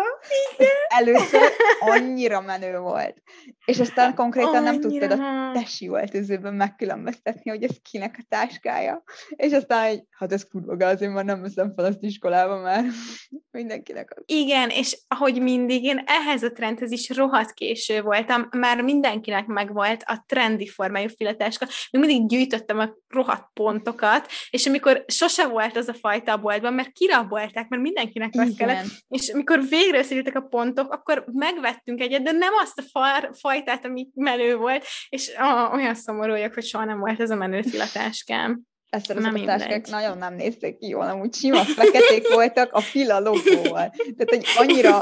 Igen. 0.57 0.69
Először 0.89 1.41
annyira 1.81 2.41
menő 2.41 2.79
volt. 2.79 3.23
És 3.65 3.81
aztán 3.81 4.15
konkrétan 4.15 4.55
annyira. 4.55 4.71
nem 4.71 4.81
tudtad 4.81 5.11
a 5.13 5.51
tesi 5.53 5.89
öltözőben 5.89 6.55
megkülönböztetni, 6.55 7.51
hogy 7.51 7.63
ez 7.63 7.77
kinek 7.91 8.17
a 8.19 8.25
táskája 8.29 9.03
és 9.37 9.53
aztán 9.53 9.85
egy, 9.85 10.03
hát 10.11 10.33
ez 10.33 10.49
kurva 10.49 10.77
gáz, 10.77 11.01
én 11.01 11.11
már 11.11 11.25
nem 11.25 11.41
veszem 11.41 11.73
fel 11.77 11.85
azt 11.85 12.03
iskolába, 12.03 12.57
mert 12.57 12.87
mindenkinek 13.51 14.13
az. 14.17 14.23
Igen, 14.27 14.69
és 14.69 14.99
ahogy 15.09 15.43
mindig, 15.43 15.85
én 15.85 16.03
ehhez 16.07 16.43
a 16.43 16.53
trendhez 16.53 16.91
is 16.91 17.09
rohadt 17.09 17.53
késő 17.53 18.03
voltam, 18.03 18.49
már 18.51 18.83
mindenkinek 18.83 19.47
megvolt 19.47 20.03
a 20.07 20.25
trendi 20.27 20.67
formájú 20.67 21.09
filetáska, 21.17 21.67
még 21.91 22.07
mindig 22.07 22.29
gyűjtöttem 22.29 22.79
a 22.79 22.91
rohadt 23.09 23.51
pontokat, 23.53 24.29
és 24.51 24.67
amikor 24.67 25.05
sose 25.07 25.49
volt 25.49 25.77
az 25.77 25.89
a 25.89 25.95
fajta 25.95 26.33
a 26.33 26.39
boltban, 26.39 26.73
mert 26.73 26.93
kirabolták, 26.93 27.69
mert 27.69 27.83
mindenkinek 27.83 28.31
az 28.33 28.55
kellett, 28.57 28.87
és 29.09 29.29
amikor 29.29 29.61
végre 29.69 30.05
a 30.35 30.41
pontok, 30.41 30.93
akkor 30.93 31.25
megvettünk 31.33 32.01
egyet, 32.01 32.23
de 32.23 32.33
nem 32.33 32.53
azt 32.63 32.79
a 32.79 32.83
far, 33.21 33.31
fajtát, 33.41 33.85
ami 33.85 34.09
menő 34.15 34.57
volt, 34.57 34.85
és 35.09 35.33
ah, 35.37 35.73
olyan 35.73 35.95
szomorú 35.95 36.31
vagyok, 36.31 36.55
hogy 36.55 36.65
soha 36.65 36.85
nem 36.85 36.99
volt 36.99 37.21
ez 37.21 37.31
a 37.31 37.35
menő 37.35 37.63
filatáskám. 37.63 38.61
Ezt 38.91 39.11
a 39.11 39.45
táskák 39.45 39.87
nagyon 39.87 40.19
nem 40.19 40.35
nézték 40.35 40.79
ki 40.79 40.89
jól, 40.89 41.07
amúgy 41.07 41.35
sima 41.35 41.65
feketék 41.65 42.29
voltak 42.33 42.73
a 42.73 42.81
fila 42.81 43.21
logóval. 43.21 43.95
Tehát, 44.17 44.29
hogy 44.29 44.45
annyira 44.57 45.01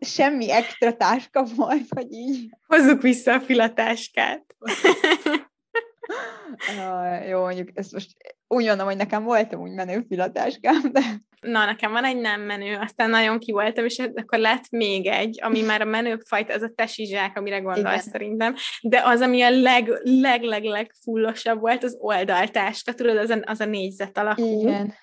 semmi 0.00 0.50
extra 0.50 0.96
táska 0.96 1.44
volt, 1.56 1.86
hogy 1.88 2.12
így. 2.12 2.48
Hozzuk 2.66 3.02
vissza 3.02 3.32
a 3.32 3.40
filatáskát. 3.40 4.44
uh, 6.76 7.28
jó, 7.28 7.40
mondjuk 7.40 7.68
ezt 7.74 7.92
most 7.92 8.35
úgy 8.48 8.64
mondom, 8.66 8.86
hogy 8.86 8.96
nekem 8.96 9.24
voltam 9.24 9.60
úgy 9.60 9.72
menő 9.72 10.04
filatáskám, 10.08 10.80
de... 10.92 11.00
Na, 11.40 11.64
nekem 11.64 11.92
van 11.92 12.04
egy 12.04 12.16
nem 12.16 12.40
menő, 12.40 12.76
aztán 12.76 13.10
nagyon 13.10 13.38
ki 13.38 13.52
voltam, 13.52 13.84
és 13.84 13.98
akkor 14.14 14.38
lett 14.38 14.70
még 14.70 15.06
egy, 15.06 15.38
ami 15.42 15.60
már 15.60 15.80
a 15.80 15.84
menőbb 15.84 16.20
fajta, 16.26 16.54
az 16.54 16.62
a 16.62 16.72
tesi 16.74 17.06
zsák, 17.06 17.38
amire 17.38 17.58
gondolsz 17.58 18.06
Igen. 18.06 18.12
szerintem, 18.12 18.54
de 18.82 19.02
az, 19.04 19.20
ami 19.20 19.42
a 19.42 19.50
leg, 19.50 19.88
leg, 20.02 20.42
leg, 20.42 20.64
leg 20.64 20.92
fullosabb 21.02 21.60
volt, 21.60 21.84
az 21.84 21.96
oldaltáska, 22.00 22.92
tudod, 22.92 23.16
az 23.16 23.30
a, 23.30 23.38
az 23.42 23.60
a 23.60 23.64
négyzet 23.64 24.18
alakú. 24.18 24.60
Igen. 24.60 24.94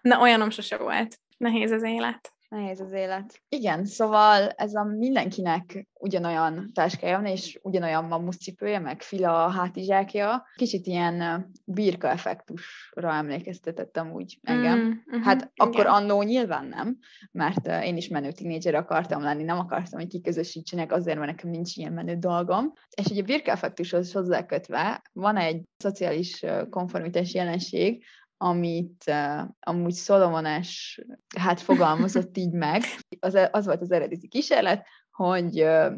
Na, 0.00 0.20
olyanom 0.20 0.50
sose 0.50 0.76
volt. 0.76 1.18
Nehéz 1.36 1.70
az 1.70 1.82
élet. 1.82 2.32
Nehéz 2.50 2.80
az 2.80 2.92
élet. 2.92 3.42
Igen, 3.48 3.84
szóval 3.84 4.48
ez 4.48 4.74
a 4.74 4.84
mindenkinek 4.84 5.88
ugyanolyan 5.94 6.70
táskája 6.74 7.16
van, 7.16 7.26
és 7.26 7.58
ugyanolyan 7.62 8.04
mamuszcipője, 8.04 8.78
meg 8.78 9.02
fila 9.02 9.48
hátizsákja. 9.48 10.46
Kicsit 10.54 10.86
ilyen 10.86 11.46
birka 11.64 12.08
effektusra 12.08 13.12
emlékeztetett 13.12 14.00
úgy 14.12 14.38
engem. 14.42 14.78
Mm, 14.78 14.90
uh-huh, 15.06 15.24
hát 15.24 15.36
igen. 15.36 15.50
akkor 15.54 15.86
annó 15.86 16.22
nyilván 16.22 16.66
nem, 16.66 16.98
mert 17.32 17.66
én 17.84 17.96
is 17.96 18.08
menő 18.08 18.32
tínédzser 18.32 18.74
akartam 18.74 19.22
lenni, 19.22 19.42
nem 19.42 19.58
akartam, 19.58 20.00
hogy 20.00 20.08
kiközösítsenek 20.08 20.92
azért, 20.92 21.18
mert 21.18 21.30
nekem 21.30 21.50
nincs 21.50 21.76
ilyen 21.76 21.92
menő 21.92 22.14
dolgom. 22.14 22.72
És 22.96 23.06
ugye 23.06 23.22
a 23.22 23.24
birka 23.24 23.50
effektushoz 23.50 24.12
hozzákötve 24.12 25.02
van 25.12 25.36
egy 25.36 25.62
szociális 25.76 26.44
konformitás 26.70 27.34
jelenség, 27.34 28.04
amit 28.42 29.04
uh, 29.06 29.48
amúgy 29.60 29.92
Szolomonás 29.92 31.00
hát 31.36 31.60
fogalmazott 31.60 32.36
így 32.36 32.52
meg. 32.52 32.82
Az, 33.20 33.38
az 33.50 33.64
volt 33.64 33.80
az 33.80 33.90
eredeti 33.90 34.28
kísérlet, 34.28 34.86
hogy 35.10 35.62
uh, 35.62 35.92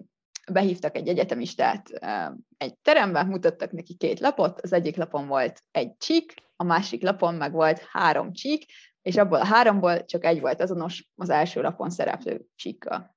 behívtak 0.53 0.97
egy 0.97 1.09
egyetemistát 1.09 1.91
uh, 2.01 2.37
egy 2.57 2.79
terembe, 2.79 3.23
mutattak 3.23 3.73
neki 3.73 3.95
két 3.95 4.21
lapot, 4.21 4.61
az 4.61 4.73
egyik 4.73 4.97
lapon 4.97 5.27
volt 5.27 5.63
egy 5.71 5.97
csík, 5.97 6.35
a 6.57 6.65
másik 6.65 7.03
lapon 7.03 7.35
meg 7.35 7.53
volt 7.53 7.87
három 7.91 8.33
csík, 8.33 8.65
és 9.03 9.17
abból 9.17 9.41
a 9.41 9.47
háromból 9.47 10.05
csak 10.05 10.25
egy 10.25 10.41
volt 10.41 10.61
azonos 10.61 11.09
az 11.15 11.31
első 11.31 11.61
lapon 11.61 11.91
szereplő 11.91 12.45
csíkkal. 12.55 13.17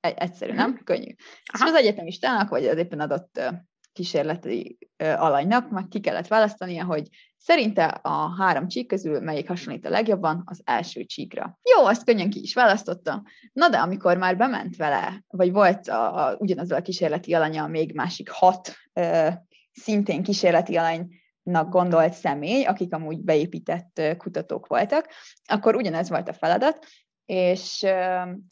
E- 0.00 0.14
egyszerű, 0.16 0.52
nem? 0.52 0.70
Mhm. 0.70 0.84
Könnyű. 0.84 1.14
Aha. 1.52 1.64
És 1.64 1.70
az 1.70 1.74
egyetemistának, 1.74 2.48
vagy 2.48 2.66
az 2.66 2.76
éppen 2.76 3.00
adott 3.00 3.40
kísérleti 3.92 4.78
alanynak 4.96 5.70
meg 5.70 5.88
ki 5.88 6.00
kellett 6.00 6.26
választania, 6.26 6.84
hogy 6.84 7.08
szerinte 7.44 7.84
a 7.84 8.34
három 8.38 8.68
csík 8.68 8.86
közül 8.86 9.20
melyik 9.20 9.48
hasonlít 9.48 9.86
a 9.86 9.90
legjobban 9.90 10.42
az 10.44 10.60
első 10.64 11.04
csíkra. 11.04 11.58
Jó, 11.76 11.86
azt 11.86 12.04
könnyen 12.04 12.30
ki 12.30 12.40
is 12.42 12.54
választotta, 12.54 13.22
na 13.52 13.68
de 13.68 13.76
amikor 13.76 14.16
már 14.16 14.36
bement 14.36 14.76
vele, 14.76 15.24
vagy 15.28 15.52
volt 15.52 15.88
a, 15.88 16.26
a, 16.26 16.36
ugyanazzal 16.38 16.78
a 16.78 16.82
kísérleti 16.82 17.34
alanya 17.34 17.66
még 17.66 17.94
másik 17.94 18.30
hat 18.30 18.72
ö, 18.92 19.28
szintén 19.72 20.22
kísérleti 20.22 20.76
alany 20.76 21.08
gondolt 21.68 22.12
személy, 22.12 22.64
akik 22.64 22.94
amúgy 22.94 23.20
beépített 23.20 24.00
kutatók 24.18 24.66
voltak, 24.66 25.08
akkor 25.44 25.76
ugyanez 25.76 26.08
volt 26.08 26.28
a 26.28 26.32
feladat, 26.32 26.86
és 27.26 27.82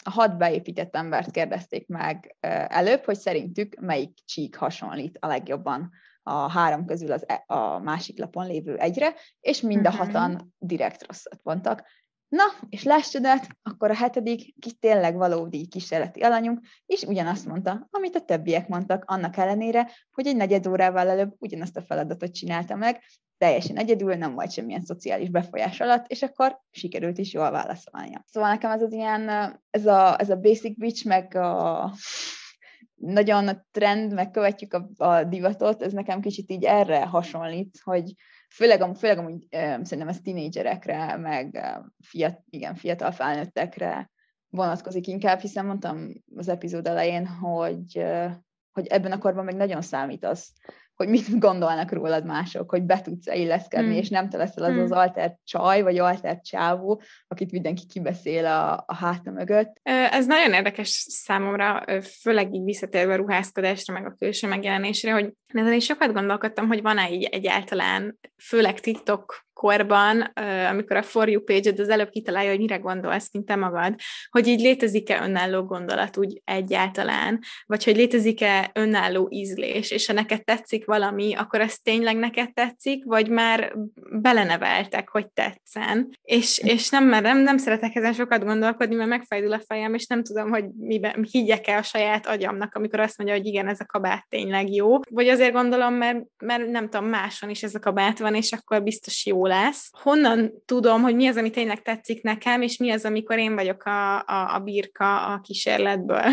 a 0.05 0.11
hat 0.11 0.37
beépített 0.37 0.96
embert 0.96 1.31
kérdezték 1.31 1.87
meg 1.87 2.37
előbb, 2.68 3.05
hogy 3.05 3.18
szerintük 3.18 3.81
melyik 3.81 4.18
csík 4.24 4.57
hasonlít 4.57 5.18
a 5.20 5.26
legjobban 5.26 5.90
a 6.23 6.51
három 6.51 6.87
közül 6.87 7.13
az, 7.13 7.25
e, 7.29 7.45
a 7.47 7.79
másik 7.79 8.19
lapon 8.19 8.47
lévő 8.47 8.77
egyre, 8.77 9.15
és 9.41 9.61
mind 9.61 9.87
a 9.87 9.91
mhm. 9.91 9.99
hatan 9.99 10.55
direkt 10.59 11.07
rosszat 11.07 11.41
mondtak. 11.43 11.85
Na, 12.29 12.45
és 12.69 12.83
láss 12.83 13.09
csodát, 13.09 13.47
akkor 13.63 13.91
a 13.91 13.95
hetedik, 13.95 14.55
ki 14.59 14.73
tényleg 14.73 15.17
valódi 15.17 15.67
kísérleti 15.67 16.21
alanyunk, 16.21 16.61
és 16.87 17.03
ugyanazt 17.03 17.47
mondta, 17.47 17.89
amit 17.91 18.17
a 18.17 18.25
többiek 18.25 18.69
mondtak, 18.69 19.05
annak 19.07 19.37
ellenére, 19.37 19.91
hogy 20.13 20.27
egy 20.27 20.37
negyed 20.37 20.67
órával 20.67 21.09
előbb 21.09 21.35
ugyanazt 21.39 21.77
a 21.77 21.83
feladatot 21.83 22.33
csinálta 22.33 22.77
meg, 22.77 23.03
teljesen 23.39 23.77
egyedül, 23.77 24.15
nem 24.15 24.35
volt 24.35 24.53
semmilyen 24.53 24.83
szociális 24.83 25.31
befolyás 25.31 25.81
alatt, 25.81 26.07
és 26.07 26.23
akkor 26.23 26.61
sikerült 26.71 27.19
is 27.19 27.33
jól 27.33 27.51
válaszolnia. 27.51 28.25
Szóval 28.27 28.51
nekem 28.51 28.71
ez 28.71 28.83
az 28.83 28.93
ilyen, 28.93 29.29
ez 29.71 29.87
a, 29.87 30.21
ez 30.21 30.31
a 30.31 30.37
basic 30.37 30.79
bitch, 30.79 31.07
meg 31.07 31.35
a 31.35 31.93
nagyon 33.03 33.49
a 33.49 33.65
trend, 33.71 34.12
meg 34.12 34.31
követjük 34.31 34.75
a, 34.75 34.88
a 34.97 35.25
divatot, 35.25 35.83
ez 35.83 35.93
nekem 35.93 36.21
kicsit 36.21 36.51
így 36.51 36.65
erre 36.65 37.07
hasonlít, 37.07 37.79
hogy 37.83 38.15
főleg, 38.55 38.97
főleg 38.97 39.19
amúgy 39.19 39.47
szerintem 39.51 40.09
ez 40.09 40.21
tínédzserekre, 40.21 41.17
meg 41.17 41.61
fiat, 42.05 42.41
igen, 42.51 42.75
fiatal 42.75 43.11
felnőttekre 43.11 44.11
vonatkozik 44.49 45.07
inkább, 45.07 45.41
hiszen 45.41 45.67
mondtam 45.67 46.09
az 46.37 46.49
epizód 46.49 46.87
elején, 46.87 47.27
hogy, 47.27 48.05
hogy 48.73 48.87
ebben 48.87 49.12
a 49.12 49.19
korban 49.19 49.45
meg 49.45 49.57
nagyon 49.57 49.83
számít 49.83 50.25
az, 50.25 50.53
hogy 51.03 51.11
mit 51.11 51.38
gondolnak 51.38 51.93
rólad 51.93 52.27
mások, 52.27 52.71
hogy 52.71 52.83
be 52.83 53.01
tudsz 53.01 53.27
illeszkedni, 53.27 53.95
mm. 53.95 53.99
és 53.99 54.09
nem 54.09 54.29
te 54.29 54.37
leszel 54.37 54.65
az 54.65 54.73
mm. 54.73 54.83
az 54.83 54.93
alter 54.93 55.37
csaj, 55.45 55.83
vagy 55.83 55.99
alter 55.99 56.41
csávó, 56.41 57.03
akit 57.29 57.53
mindenki 57.53 57.87
kibeszél 57.87 58.47
a, 58.47 58.85
a 58.87 58.95
háta 58.95 59.31
mögött. 59.31 59.81
Ez 60.11 60.27
nagyon 60.27 60.53
érdekes 60.53 60.88
számomra, 61.09 61.85
főleg 62.21 62.55
így 62.55 62.65
visszatérve 62.65 63.12
a 63.12 63.17
ruházkodásra, 63.17 63.93
meg 63.93 64.07
a 64.07 64.15
külső 64.19 64.49
megjelenésre, 64.49 65.12
hogy 65.12 65.33
ezen 65.47 65.73
is 65.73 65.85
sokat 65.85 66.12
gondolkodtam, 66.12 66.67
hogy 66.67 66.83
van-e 66.83 67.11
így 67.11 67.25
egyáltalán, 67.25 68.19
főleg 68.43 68.81
TikTok 68.81 69.47
korban, 69.62 70.20
amikor 70.70 70.96
a 70.96 71.03
For 71.03 71.29
You 71.29 71.40
page 71.40 71.72
az 71.77 71.88
előbb 71.88 72.11
kitalálja, 72.11 72.51
hogy 72.51 72.59
mire 72.59 72.77
gondolsz, 72.77 73.29
mint 73.33 73.46
te 73.46 73.57
magad, 73.57 73.94
hogy 74.31 74.46
így 74.46 74.61
létezik-e 74.61 75.22
önálló 75.25 75.62
gondolat 75.62 76.16
úgy 76.16 76.42
egyáltalán, 76.44 77.38
vagy 77.66 77.85
hogy 77.85 77.96
létezik-e 77.96 78.70
önálló 78.75 79.29
ízlés, 79.31 79.90
és 79.90 80.07
ha 80.07 80.12
neked 80.12 80.44
tetszik 80.44 80.85
valami, 80.85 81.35
akkor 81.35 81.61
ez 81.61 81.79
tényleg 81.79 82.16
neked 82.16 82.53
tetszik, 82.53 83.05
vagy 83.05 83.29
már 83.29 83.75
beleneveltek, 84.11 85.09
hogy 85.09 85.27
tetszen. 85.33 86.18
És, 86.22 86.59
és 86.59 86.88
nem, 86.88 87.05
mert 87.05 87.22
nem, 87.22 87.38
nem 87.38 87.59
szeretek 87.59 87.94
ezen 87.94 88.12
sokat 88.12 88.44
gondolkodni, 88.44 88.94
mert 88.94 89.09
megfájdul 89.09 89.53
a 89.53 89.62
fejem, 89.66 89.94
és 89.94 90.07
nem 90.07 90.22
tudom, 90.22 90.51
hogy 90.51 90.64
miben, 90.79 91.27
higgyek-e 91.31 91.77
a 91.77 91.83
saját 91.83 92.27
agyamnak, 92.27 92.75
amikor 92.75 93.01
azt 93.01 93.18
mondja, 93.18 93.37
hogy 93.37 93.46
igen, 93.46 93.68
ez 93.68 93.81
a 93.81 93.87
kabát 93.87 94.27
tényleg 94.29 94.72
jó. 94.72 94.98
Vagy 95.11 95.29
azért 95.29 95.53
gondolom, 95.53 95.94
mert, 95.94 96.18
mert 96.38 96.66
nem 96.66 96.88
tudom, 96.88 97.07
máson 97.09 97.51
is 97.51 97.62
ez 97.62 97.75
a 97.75 97.79
kabát 97.79 98.18
van, 98.18 98.35
és 98.35 98.53
akkor 98.53 98.83
biztos 98.83 99.27
jó 99.27 99.46
lesz. 99.53 99.91
Honnan 100.03 100.53
tudom, 100.65 101.03
hogy 101.03 101.15
mi 101.15 101.27
az, 101.27 101.37
ami 101.37 101.51
tényleg 101.51 101.83
tetszik 101.83 102.23
nekem, 102.23 102.62
és 102.62 102.77
mi 102.77 102.91
az, 102.91 103.05
amikor 103.05 103.38
én 103.38 103.55
vagyok 103.55 103.85
a, 103.85 104.17
a, 104.17 104.55
a 104.55 104.59
birka 104.59 105.27
a 105.27 105.41
kísérletből. 105.41 106.33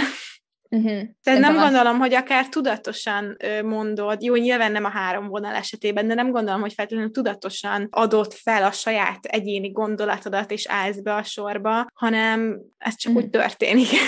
Uh-huh. 0.71 1.01
Tehát 1.23 1.39
nem 1.39 1.55
gondolom, 1.55 1.97
hogy 1.97 2.13
akár 2.13 2.49
tudatosan 2.49 3.37
mondod, 3.63 4.21
jó, 4.21 4.35
nyilván 4.35 4.71
nem 4.71 4.85
a 4.85 4.89
három 4.89 5.27
vonal 5.27 5.55
esetében, 5.55 6.07
de 6.07 6.13
nem 6.13 6.31
gondolom, 6.31 6.61
hogy 6.61 6.73
feltétlenül 6.73 7.11
tudatosan 7.11 7.87
adott 7.89 8.33
fel 8.33 8.63
a 8.63 8.71
saját 8.71 9.25
egyéni 9.25 9.71
gondolatodat, 9.71 10.51
és 10.51 10.67
állsz 10.67 10.99
be 11.01 11.13
a 11.13 11.23
sorba, 11.23 11.87
hanem 11.93 12.59
ez 12.77 12.95
csak 12.95 13.11
uh-huh. 13.11 13.25
úgy 13.25 13.31
történik. 13.31 13.87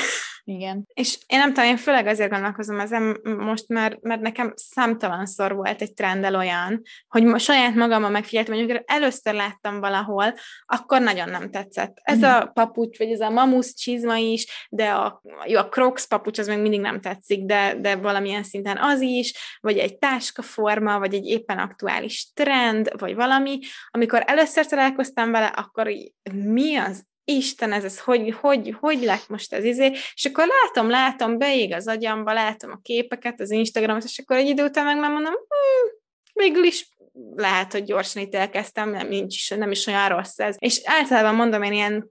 Igen. 0.56 0.88
És 0.94 1.18
én 1.28 1.40
nem 1.40 1.54
tudom, 1.54 1.70
én 1.70 1.78
főleg 1.78 2.08
azért 2.08 2.32
gondolkozom 2.32 2.80
ezen 2.80 3.20
most, 3.24 3.68
mert, 3.68 4.02
mert 4.02 4.22
nekem 4.22 4.54
számtalanszor 4.56 5.56
volt 5.56 5.82
egy 5.82 5.94
trendel 5.94 6.36
olyan, 6.36 6.82
hogy 7.08 7.40
saját 7.40 7.76
magammal 7.76 8.10
megfigyeltem, 8.10 8.54
hogy 8.54 8.64
amikor 8.64 8.84
először 8.86 9.34
láttam 9.34 9.80
valahol, 9.80 10.34
akkor 10.66 11.02
nagyon 11.02 11.30
nem 11.30 11.52
tetszett. 11.52 11.98
Ez 12.02 12.18
mm. 12.18 12.24
a 12.24 12.46
papucs, 12.46 12.98
vagy 12.98 13.12
ez 13.12 13.20
a 13.20 13.30
mamusz 13.30 13.74
csizma 13.74 14.16
is, 14.16 14.68
de 14.70 14.90
a, 14.90 15.22
jó, 15.46 15.58
a 15.58 15.70
crocs 15.70 16.08
papucs 16.08 16.40
az 16.40 16.48
még 16.48 16.60
mindig 16.60 16.82
nem 16.82 17.02
tetszik, 17.02 17.46
de, 17.46 17.76
de 17.80 17.96
valamilyen 17.96 18.44
szinten 18.44 18.78
az 18.78 19.02
is, 19.02 19.58
vagy 19.60 19.78
egy 19.78 19.98
táskaforma, 19.98 21.00
vagy 21.00 21.14
egy 21.14 21.26
éppen 21.26 21.58
aktuális 21.58 22.32
trend, 22.34 22.92
vagy 22.98 23.16
valami. 23.16 23.60
Amikor 23.92 24.24
először 24.26 24.66
találkoztam 24.66 25.32
vele, 25.32 25.46
akkor 25.46 25.90
így, 25.90 26.14
mi 26.34 26.76
az 26.76 27.10
Isten, 27.24 27.72
ez, 27.72 27.84
ez 27.84 28.00
hogy, 28.00 28.36
hogy, 28.40 28.76
hogy 28.80 29.02
lett 29.02 29.30
most 29.30 29.54
ez 29.54 29.64
izé, 29.64 29.92
és 30.14 30.26
akkor 30.26 30.48
látom, 30.48 30.90
látom, 30.90 31.38
beég 31.38 31.74
az 31.74 31.88
agyamba, 31.88 32.34
látom 32.34 32.72
a 32.72 32.80
képeket, 32.82 33.40
az 33.40 33.52
Instagramot, 33.52 34.04
és 34.04 34.20
akkor 34.20 34.38
egy 34.38 34.48
idő 34.48 34.64
után 34.64 34.86
meg 34.86 35.00
már 35.00 35.12
mondom, 35.12 35.34
hm, 35.34 36.01
végül 36.34 36.64
is 36.64 36.90
lehet, 37.36 37.72
hogy 37.72 37.84
gyorsan 37.84 38.22
itt 38.22 38.36
elkezdtem, 38.36 38.90
nem, 38.90 39.08
nincs 39.08 39.36
is, 39.36 39.50
nem 39.50 39.72
is 39.72 39.88
olyan 39.88 40.08
rossz 40.08 40.40
ez. 40.40 40.56
És 40.60 40.82
általában 40.84 41.36
mondom, 41.36 41.64
én 41.64 41.72
ilyen 41.72 42.08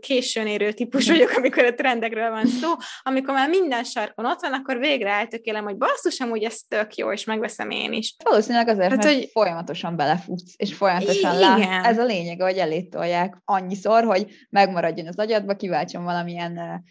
későn 0.00 0.46
érő 0.46 0.72
típus 0.72 1.08
vagyok, 1.08 1.30
amikor 1.36 1.64
a 1.64 1.74
trendekről 1.74 2.30
van 2.30 2.46
szó, 2.46 2.72
amikor 3.02 3.34
már 3.34 3.48
minden 3.48 3.84
sarkon 3.84 4.26
ott 4.26 4.40
van, 4.40 4.52
akkor 4.52 4.78
végre 4.78 5.10
eltökélem, 5.10 5.64
hogy 5.64 5.76
basszus, 5.76 6.20
amúgy 6.20 6.42
ez 6.42 6.60
tök 6.68 6.94
jó, 6.94 7.12
és 7.12 7.24
megveszem 7.24 7.70
én 7.70 7.92
is. 7.92 8.16
Valószínűleg 8.24 8.68
azért, 8.68 8.90
hát, 8.90 9.04
mert 9.04 9.16
hogy... 9.16 9.28
folyamatosan 9.32 9.96
belefutsz, 9.96 10.52
és 10.56 10.74
folyamatosan 10.74 11.38
lát. 11.38 11.86
Ez 11.86 11.98
a 11.98 12.04
lényeg, 12.04 12.40
hogy 12.40 12.56
elét 12.56 12.90
tolják 12.90 13.36
annyiszor, 13.44 14.04
hogy 14.04 14.26
megmaradjon 14.50 15.06
az 15.06 15.18
agyadba, 15.18 15.56
kiváltson 15.56 16.04
valamilyen 16.04 16.82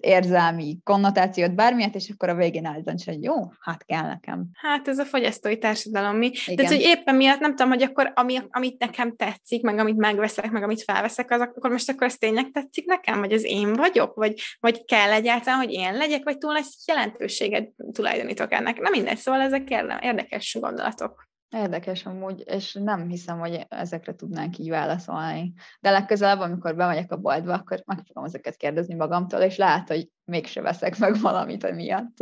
érzelmi 0.00 0.78
konnotációt, 0.84 1.54
bármilyet, 1.54 1.94
és 1.94 2.08
akkor 2.08 2.28
a 2.28 2.34
végén 2.34 2.64
állítancs, 2.64 3.04
hogy 3.04 3.22
jó, 3.22 3.34
hát 3.60 3.84
kell 3.84 4.06
nekem. 4.06 4.46
Hát 4.52 4.88
ez 4.88 4.98
a 4.98 5.04
fogyasztói 5.04 5.58
társadalom 5.58 6.16
mi. 6.16 6.26
Igen. 6.26 6.56
Tehát, 6.56 6.72
hogy 6.72 6.80
éppen 6.80 7.14
miatt 7.14 7.40
nem 7.40 7.50
tudom, 7.50 7.68
hogy 7.68 7.82
akkor 7.82 8.12
ami, 8.14 8.38
amit 8.50 8.78
nekem 8.78 9.16
tetszik, 9.16 9.62
meg 9.62 9.78
amit 9.78 9.96
megveszek, 9.96 10.50
meg 10.50 10.62
amit 10.62 10.82
felveszek, 10.82 11.30
az 11.30 11.40
akkor 11.40 11.70
most 11.70 11.90
akkor 11.90 12.06
ez 12.06 12.16
tényleg 12.16 12.50
tetszik 12.50 12.86
nekem, 12.86 13.20
vagy 13.20 13.32
az 13.32 13.44
én 13.44 13.72
vagyok, 13.72 14.14
vagy, 14.14 14.40
vagy 14.60 14.84
kell 14.84 15.12
egyáltalán, 15.12 15.58
hogy 15.58 15.72
én 15.72 15.96
legyek, 15.96 16.24
vagy 16.24 16.38
túl 16.38 16.56
egy 16.56 16.66
jelentőséget 16.86 17.70
tulajdonítok 17.92 18.52
ennek. 18.52 18.80
Nem 18.80 18.92
mindegy, 18.92 19.18
szóval 19.18 19.40
ezek 19.40 19.70
érdekes 20.00 20.56
gondolatok. 20.60 21.27
Érdekes 21.50 22.06
amúgy, 22.06 22.42
és 22.46 22.72
nem 22.72 23.08
hiszem, 23.08 23.38
hogy 23.38 23.66
ezekre 23.68 24.14
tudnánk 24.14 24.58
így 24.58 24.68
válaszolni. 24.68 25.52
De 25.80 25.90
legközelebb, 25.90 26.40
amikor 26.40 26.76
bemegyek 26.76 27.12
a 27.12 27.16
boltba, 27.16 27.52
akkor 27.52 27.82
meg 27.86 27.98
fogom 28.06 28.24
ezeket 28.24 28.56
kérdezni 28.56 28.94
magamtól, 28.94 29.40
és 29.40 29.56
lehet, 29.56 29.88
hogy 29.88 30.08
mégse 30.24 30.60
veszek 30.60 30.98
meg 30.98 31.20
valamit 31.20 31.64
emiatt. 31.64 32.16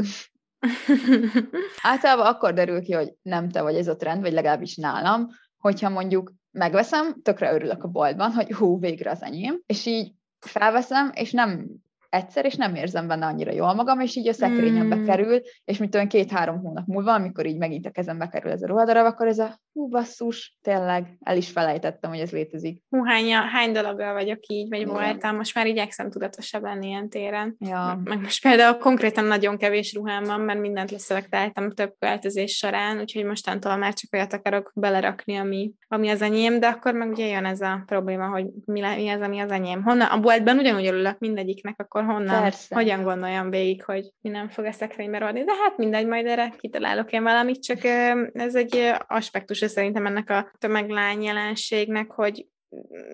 Általában 1.83 2.27
akkor 2.27 2.53
derül 2.53 2.83
ki, 2.83 2.93
hogy 2.93 3.15
nem 3.23 3.49
te 3.49 3.63
vagy 3.63 3.75
ez 3.77 3.89
a 3.89 3.97
trend, 3.97 4.21
vagy 4.21 4.33
legalábbis 4.33 4.77
nálam, 4.77 5.29
hogyha 5.59 5.89
mondjuk 5.89 6.33
megveszem, 6.51 7.23
tökre 7.23 7.53
örülök 7.53 7.85
a 7.85 7.89
boltban, 7.89 8.33
hogy 8.33 8.53
hú, 8.53 8.79
végre 8.81 9.11
az 9.11 9.23
enyém, 9.23 9.61
és 9.67 9.87
így 9.87 10.13
felveszem, 10.41 11.11
és 11.15 11.33
nem 11.33 11.69
egyszer, 12.17 12.45
és 12.45 12.55
nem 12.55 12.75
érzem 12.75 13.07
benne 13.07 13.27
annyira 13.27 13.53
jól 13.53 13.75
magam, 13.75 14.01
és 14.01 14.17
így 14.17 14.29
a 14.29 14.33
szekrényembe 14.33 14.97
mm. 14.97 15.05
kerül, 15.05 15.41
és 15.65 15.79
mint 15.79 15.95
olyan 15.95 16.09
két-három 16.09 16.61
hónap 16.61 16.87
múlva, 16.87 17.13
amikor 17.13 17.47
így 17.47 17.59
megint 17.59 17.87
a 17.87 17.91
kezembe 17.91 18.29
kerül 18.29 18.51
ez 18.51 18.63
a 18.63 18.67
ruhadarab, 18.67 19.05
akkor 19.05 19.27
ez 19.27 19.39
a 19.39 19.59
hú, 19.77 19.89
basszus, 19.89 20.57
tényleg, 20.63 21.17
el 21.21 21.37
is 21.37 21.51
felejtettem, 21.51 22.11
hogy 22.11 22.21
ez 22.21 22.31
létezik. 22.31 22.83
Hú, 22.89 23.05
hány, 23.05 23.33
hány 23.33 23.73
dologgal 23.73 24.13
vagyok 24.13 24.47
így, 24.47 24.69
vagy 24.69 24.87
voltam, 24.87 25.37
most 25.37 25.55
már 25.55 25.67
igyekszem 25.67 26.11
tudatosabb 26.11 26.63
lenni 26.63 26.87
ilyen 26.87 27.09
téren. 27.09 27.57
Ja. 27.59 28.01
Meg 28.05 28.21
most 28.21 28.43
például 28.43 28.77
konkrétan 28.77 29.25
nagyon 29.25 29.57
kevés 29.57 29.95
ruhám 29.95 30.25
van, 30.25 30.41
mert 30.41 30.61
mindent 30.61 30.91
leszelektáltam 30.91 31.71
több 31.71 31.95
költözés 31.99 32.57
során, 32.57 33.01
úgyhogy 33.01 33.25
mostantól 33.25 33.77
már 33.77 33.95
csak 33.95 34.13
olyat 34.13 34.33
akarok 34.33 34.73
belerakni, 34.75 35.37
ami, 35.37 35.73
ami 35.89 36.09
az 36.09 36.23
enyém, 36.23 36.61
de 36.61 36.67
akkor 36.67 36.95
meg 36.95 37.11
ugye 37.11 37.27
jön 37.27 37.45
ez 37.45 37.61
a 37.61 37.83
probléma, 37.87 38.29
hogy 38.29 38.47
mi, 38.65 38.81
mi 38.81 39.09
az, 39.09 39.21
ami 39.21 39.39
az 39.39 39.51
enyém. 39.51 39.83
Honnan, 39.83 40.09
a 40.09 40.21
boltban 40.21 40.59
ugyanúgy 40.59 40.87
örülök 40.87 41.19
mindegyiknek, 41.19 41.75
akkor 41.79 42.05
honnan, 42.05 42.43
Persze. 42.43 42.75
hogyan 42.75 43.03
gondoljam 43.03 43.51
végig, 43.51 43.85
hogy 43.85 44.11
mi 44.21 44.31
nem 44.31 44.49
fog 44.49 44.65
a 44.65 44.73
szekrénybe 44.73 45.19
rodni. 45.19 45.45
De 45.45 45.53
hát 45.63 45.77
mindegy, 45.77 46.07
majd 46.07 46.27
erre 46.27 46.53
kitalálok 46.59 47.13
én 47.13 47.23
valamit, 47.23 47.63
csak 47.63 47.85
ez 48.33 48.55
egy 48.55 48.93
aspektus 49.07 49.65
szerintem 49.69 50.07
ennek 50.07 50.31
a 50.31 50.53
tömeglány 50.59 51.23
jelenségnek, 51.23 52.11
hogy 52.11 52.47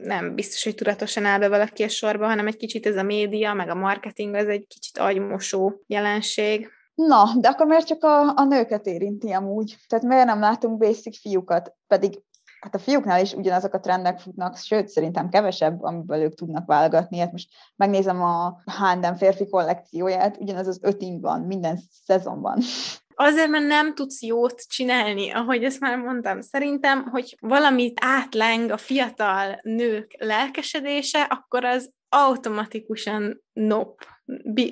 nem 0.04 0.34
biztos, 0.34 0.64
hogy 0.64 0.74
tudatosan 0.74 1.24
áll 1.24 1.38
be 1.38 1.48
valaki 1.48 1.82
a 1.82 1.88
sorba, 1.88 2.26
hanem 2.26 2.46
egy 2.46 2.56
kicsit 2.56 2.86
ez 2.86 2.96
a 2.96 3.02
média, 3.02 3.52
meg 3.52 3.68
a 3.68 3.74
marketing, 3.74 4.34
ez 4.34 4.46
egy 4.46 4.66
kicsit 4.66 4.98
agymosó 4.98 5.82
jelenség. 5.86 6.68
Na, 6.94 7.24
de 7.40 7.48
akkor 7.48 7.66
miért 7.66 7.86
csak 7.86 8.04
a, 8.04 8.36
a 8.36 8.44
nőket 8.44 8.86
érinti 8.86 9.30
amúgy? 9.30 9.76
Tehát 9.88 10.04
miért 10.04 10.26
nem 10.26 10.40
látunk 10.40 10.78
basic 10.78 11.20
fiúkat? 11.20 11.74
Pedig 11.86 12.20
hát 12.60 12.74
a 12.74 12.78
fiúknál 12.78 13.20
is 13.20 13.32
ugyanazok 13.32 13.74
a 13.74 13.80
trendek 13.80 14.18
futnak, 14.18 14.56
sőt, 14.56 14.88
szerintem 14.88 15.28
kevesebb, 15.28 15.82
amiből 15.82 16.18
ők 16.18 16.34
tudnak 16.34 16.66
válogatni. 16.66 17.18
Hát 17.18 17.32
most 17.32 17.48
megnézem 17.76 18.22
a 18.22 18.62
H&M 18.64 19.14
férfi 19.14 19.48
kollekcióját, 19.48 20.36
ugyanaz 20.36 20.66
az 20.66 20.78
öt 20.82 21.04
van 21.20 21.40
minden 21.40 21.78
szezonban. 22.04 22.58
Azért, 23.22 23.48
mert 23.48 23.66
nem 23.66 23.94
tudsz 23.94 24.22
jót 24.22 24.62
csinálni, 24.68 25.30
ahogy 25.30 25.64
ezt 25.64 25.80
már 25.80 25.98
mondtam. 25.98 26.40
Szerintem, 26.40 27.02
hogy 27.02 27.36
valamit 27.40 27.98
átleng 28.00 28.70
a 28.70 28.76
fiatal 28.76 29.60
nők 29.62 30.14
lelkesedése, 30.18 31.20
akkor 31.22 31.64
az 31.64 31.90
automatikusan 32.14 33.42
nop, 33.52 34.04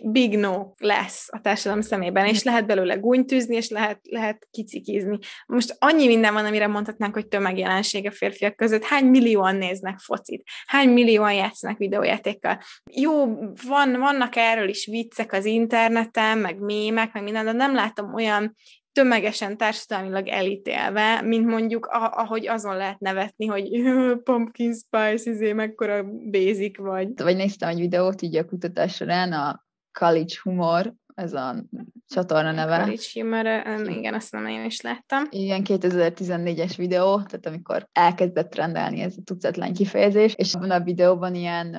big 0.02 0.36
no 0.36 0.72
lesz 0.78 1.28
a 1.32 1.40
társadalom 1.40 1.82
szemében, 1.82 2.26
és 2.26 2.42
lehet 2.42 2.66
belőle 2.66 2.94
gúnytűzni, 2.94 3.56
és 3.56 3.68
lehet, 3.68 4.00
lehet 4.02 4.48
kicikizni. 4.50 5.18
Most 5.46 5.76
annyi 5.78 6.06
minden 6.06 6.32
van, 6.32 6.44
amire 6.44 6.66
mondhatnánk, 6.66 7.14
hogy 7.14 7.28
tömegjelenség 7.28 8.06
a 8.06 8.10
férfiak 8.10 8.56
között. 8.56 8.84
Hány 8.84 9.04
millióan 9.04 9.56
néznek 9.56 9.98
focit? 9.98 10.42
Hány 10.66 10.88
millióan 10.88 11.32
játszanak 11.32 11.78
videójátékkal? 11.78 12.58
Jó, 12.92 13.24
van, 13.68 13.98
vannak 13.98 14.36
erről 14.36 14.68
is 14.68 14.86
viccek 14.86 15.32
az 15.32 15.44
interneten, 15.44 16.38
meg 16.38 16.58
mémek, 16.58 17.12
meg 17.12 17.22
minden, 17.22 17.44
de 17.44 17.52
nem 17.52 17.74
látom 17.74 18.14
olyan 18.14 18.54
tömegesen 18.92 19.56
társadalmilag 19.56 20.28
elítélve, 20.28 21.22
mint 21.22 21.46
mondjuk, 21.46 21.86
ahogy 21.90 22.46
azon 22.46 22.76
lehet 22.76 22.98
nevetni, 22.98 23.46
hogy 23.46 23.70
pumpkin 24.24 24.74
spice, 24.74 25.30
izé, 25.30 25.52
mekkora 25.52 26.04
basic 26.30 26.78
vagy. 26.78 27.08
Vagy 27.16 27.36
néztem 27.36 27.68
egy 27.68 27.80
videót 27.80 28.22
így 28.22 28.36
a 28.36 28.44
kutatás 28.44 28.94
során, 28.94 29.32
a 29.32 29.64
college 29.98 30.34
humor, 30.42 30.94
ez 31.14 31.32
a 31.32 31.64
csatorna 32.06 32.52
neve. 32.52 32.78
College 32.78 33.02
humor, 33.12 33.46
igen, 33.88 34.14
azt 34.14 34.32
nem 34.32 34.46
én 34.46 34.64
is 34.64 34.80
láttam. 34.80 35.24
Igen, 35.30 35.62
2014-es 35.64 36.72
videó, 36.76 37.16
tehát 37.22 37.46
amikor 37.46 37.88
elkezdett 37.92 38.54
rendelni 38.54 39.00
ez 39.00 39.14
a 39.16 39.22
tucatlan 39.24 39.72
kifejezés, 39.72 40.34
és 40.36 40.54
abban 40.54 40.70
a 40.70 40.80
videóban 40.80 41.34
ilyen 41.34 41.74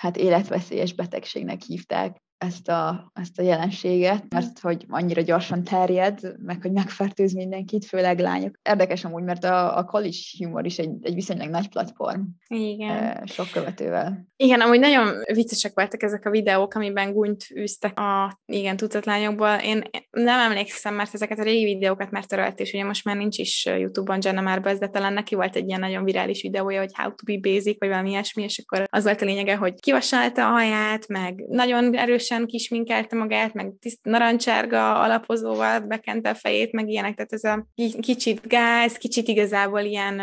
hát 0.00 0.16
életveszélyes 0.16 0.94
betegségnek 0.94 1.60
hívták 1.60 2.21
ezt 2.42 2.68
a, 2.68 3.10
ezt 3.14 3.38
a 3.38 3.42
jelenséget, 3.42 4.24
mert 4.28 4.58
hogy 4.58 4.84
annyira 4.88 5.22
gyorsan 5.22 5.64
terjed, 5.64 6.20
meg 6.38 6.62
hogy 6.62 6.72
megfertőz 6.72 7.32
mindenkit, 7.32 7.84
főleg 7.84 8.18
lányok. 8.18 8.58
Érdekes 8.62 9.04
amúgy, 9.04 9.22
mert 9.22 9.44
a, 9.44 9.78
a 9.78 9.84
college 9.84 10.16
humor 10.38 10.66
is 10.66 10.78
egy, 10.78 10.90
egy 11.02 11.14
viszonylag 11.14 11.48
nagy 11.48 11.68
platform. 11.68 12.20
Igen. 12.48 13.26
Sok 13.26 13.50
követővel. 13.52 14.26
Igen, 14.36 14.60
amúgy 14.60 14.80
nagyon 14.80 15.22
viccesek 15.32 15.72
voltak 15.74 16.02
ezek 16.02 16.26
a 16.26 16.30
videók, 16.30 16.74
amiben 16.74 17.12
gunyt 17.12 17.44
űztek 17.56 17.98
a 17.98 18.40
igen, 18.46 18.76
tucat 18.76 19.04
lányokból. 19.04 19.56
Én 19.64 19.82
nem 20.10 20.50
emlékszem, 20.50 20.94
mert 20.94 21.14
ezeket 21.14 21.38
a 21.38 21.42
régi 21.42 21.64
videókat 21.64 22.10
már 22.10 22.24
törölt, 22.24 22.60
és 22.60 22.72
ugye 22.72 22.84
most 22.84 23.04
már 23.04 23.16
nincs 23.16 23.38
is 23.38 23.64
YouTube-on 23.64 24.18
Jenna 24.22 24.40
Marbles, 24.40 24.78
de 24.78 24.88
talán 24.88 25.12
neki 25.12 25.34
volt 25.34 25.56
egy 25.56 25.68
ilyen 25.68 25.80
nagyon 25.80 26.04
virális 26.04 26.42
videója, 26.42 26.80
hogy 26.80 26.92
how 26.94 27.14
to 27.14 27.32
be 27.32 27.50
basic, 27.50 27.78
vagy 27.78 27.88
valami 27.88 28.10
ilyesmi, 28.10 28.42
és 28.42 28.62
akkor 28.64 28.84
az 28.90 29.04
volt 29.04 29.22
a 29.22 29.24
lényege, 29.24 29.56
hogy 29.56 29.80
kivasalta 29.80 30.46
a 30.46 30.50
haját, 30.50 31.08
meg 31.08 31.44
nagyon 31.48 31.96
erősen 31.96 32.31
teljesen 32.32 32.46
kisminkelte 32.46 33.16
magát, 33.16 33.54
meg 33.54 33.72
tiszt 33.80 33.98
narancsárga 34.02 35.00
alapozóval 35.00 35.80
bekente 35.80 36.30
a 36.30 36.34
fejét, 36.34 36.72
meg 36.72 36.88
ilyenek, 36.88 37.14
tehát 37.14 37.32
ez 37.32 37.44
a 37.44 37.66
kicsit 38.00 38.46
gáz, 38.46 38.96
kicsit 38.96 39.28
igazából 39.28 39.80
ilyen 39.80 40.20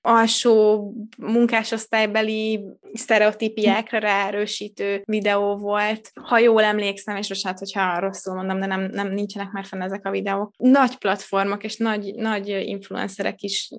alsó 0.00 0.84
munkásosztálybeli 1.18 2.60
sztereotípiákra 2.92 3.98
ráerősítő 3.98 5.02
videó 5.04 5.56
volt. 5.56 6.10
Ha 6.22 6.38
jól 6.38 6.62
emlékszem, 6.62 7.16
és 7.16 7.28
bocsánat, 7.28 7.58
hogyha 7.58 7.98
rosszul 7.98 8.34
mondom, 8.34 8.60
de 8.60 8.66
nem, 8.66 8.80
nem 8.92 9.12
nincsenek 9.12 9.50
már 9.52 9.64
fenn 9.64 9.82
ezek 9.82 10.06
a 10.06 10.10
videók. 10.10 10.54
Nagy 10.56 10.96
platformok 10.96 11.64
és 11.64 11.76
nagy, 11.76 12.14
nagy 12.14 12.48
influencerek 12.48 13.42
is 13.42 13.70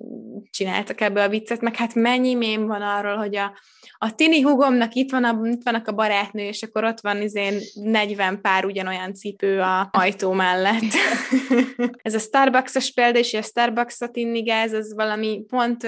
csináltak 0.50 1.00
ebből 1.00 1.22
a 1.22 1.28
viccet, 1.28 1.60
meg 1.60 1.76
hát 1.76 1.94
mennyi 1.94 2.34
mém 2.34 2.66
van 2.66 2.82
arról, 2.82 3.16
hogy 3.16 3.36
a, 3.36 3.52
a 3.98 4.14
tini 4.14 4.40
hugomnak 4.40 4.94
itt, 4.94 5.10
van 5.10 5.24
a, 5.24 5.40
itt 5.44 5.62
vannak 5.64 5.88
a 5.88 5.92
barátnő, 5.92 6.42
és 6.42 6.62
akkor 6.62 6.84
ott 6.84 7.00
van 7.00 7.22
izén 7.22 7.60
40 7.74 8.40
pár 8.40 8.64
ugyanolyan 8.64 9.14
cipő 9.14 9.60
a 9.60 9.88
ajtó 9.92 10.32
mellett. 10.32 10.92
ez 12.02 12.14
a 12.14 12.18
Starbucks-os 12.18 12.92
példa, 12.92 13.18
és 13.18 13.34
a 13.34 13.42
Starbucks-ot 13.42 14.16
innigáz, 14.16 14.72
az 14.72 14.94
valami 14.94 15.44
pont 15.48 15.86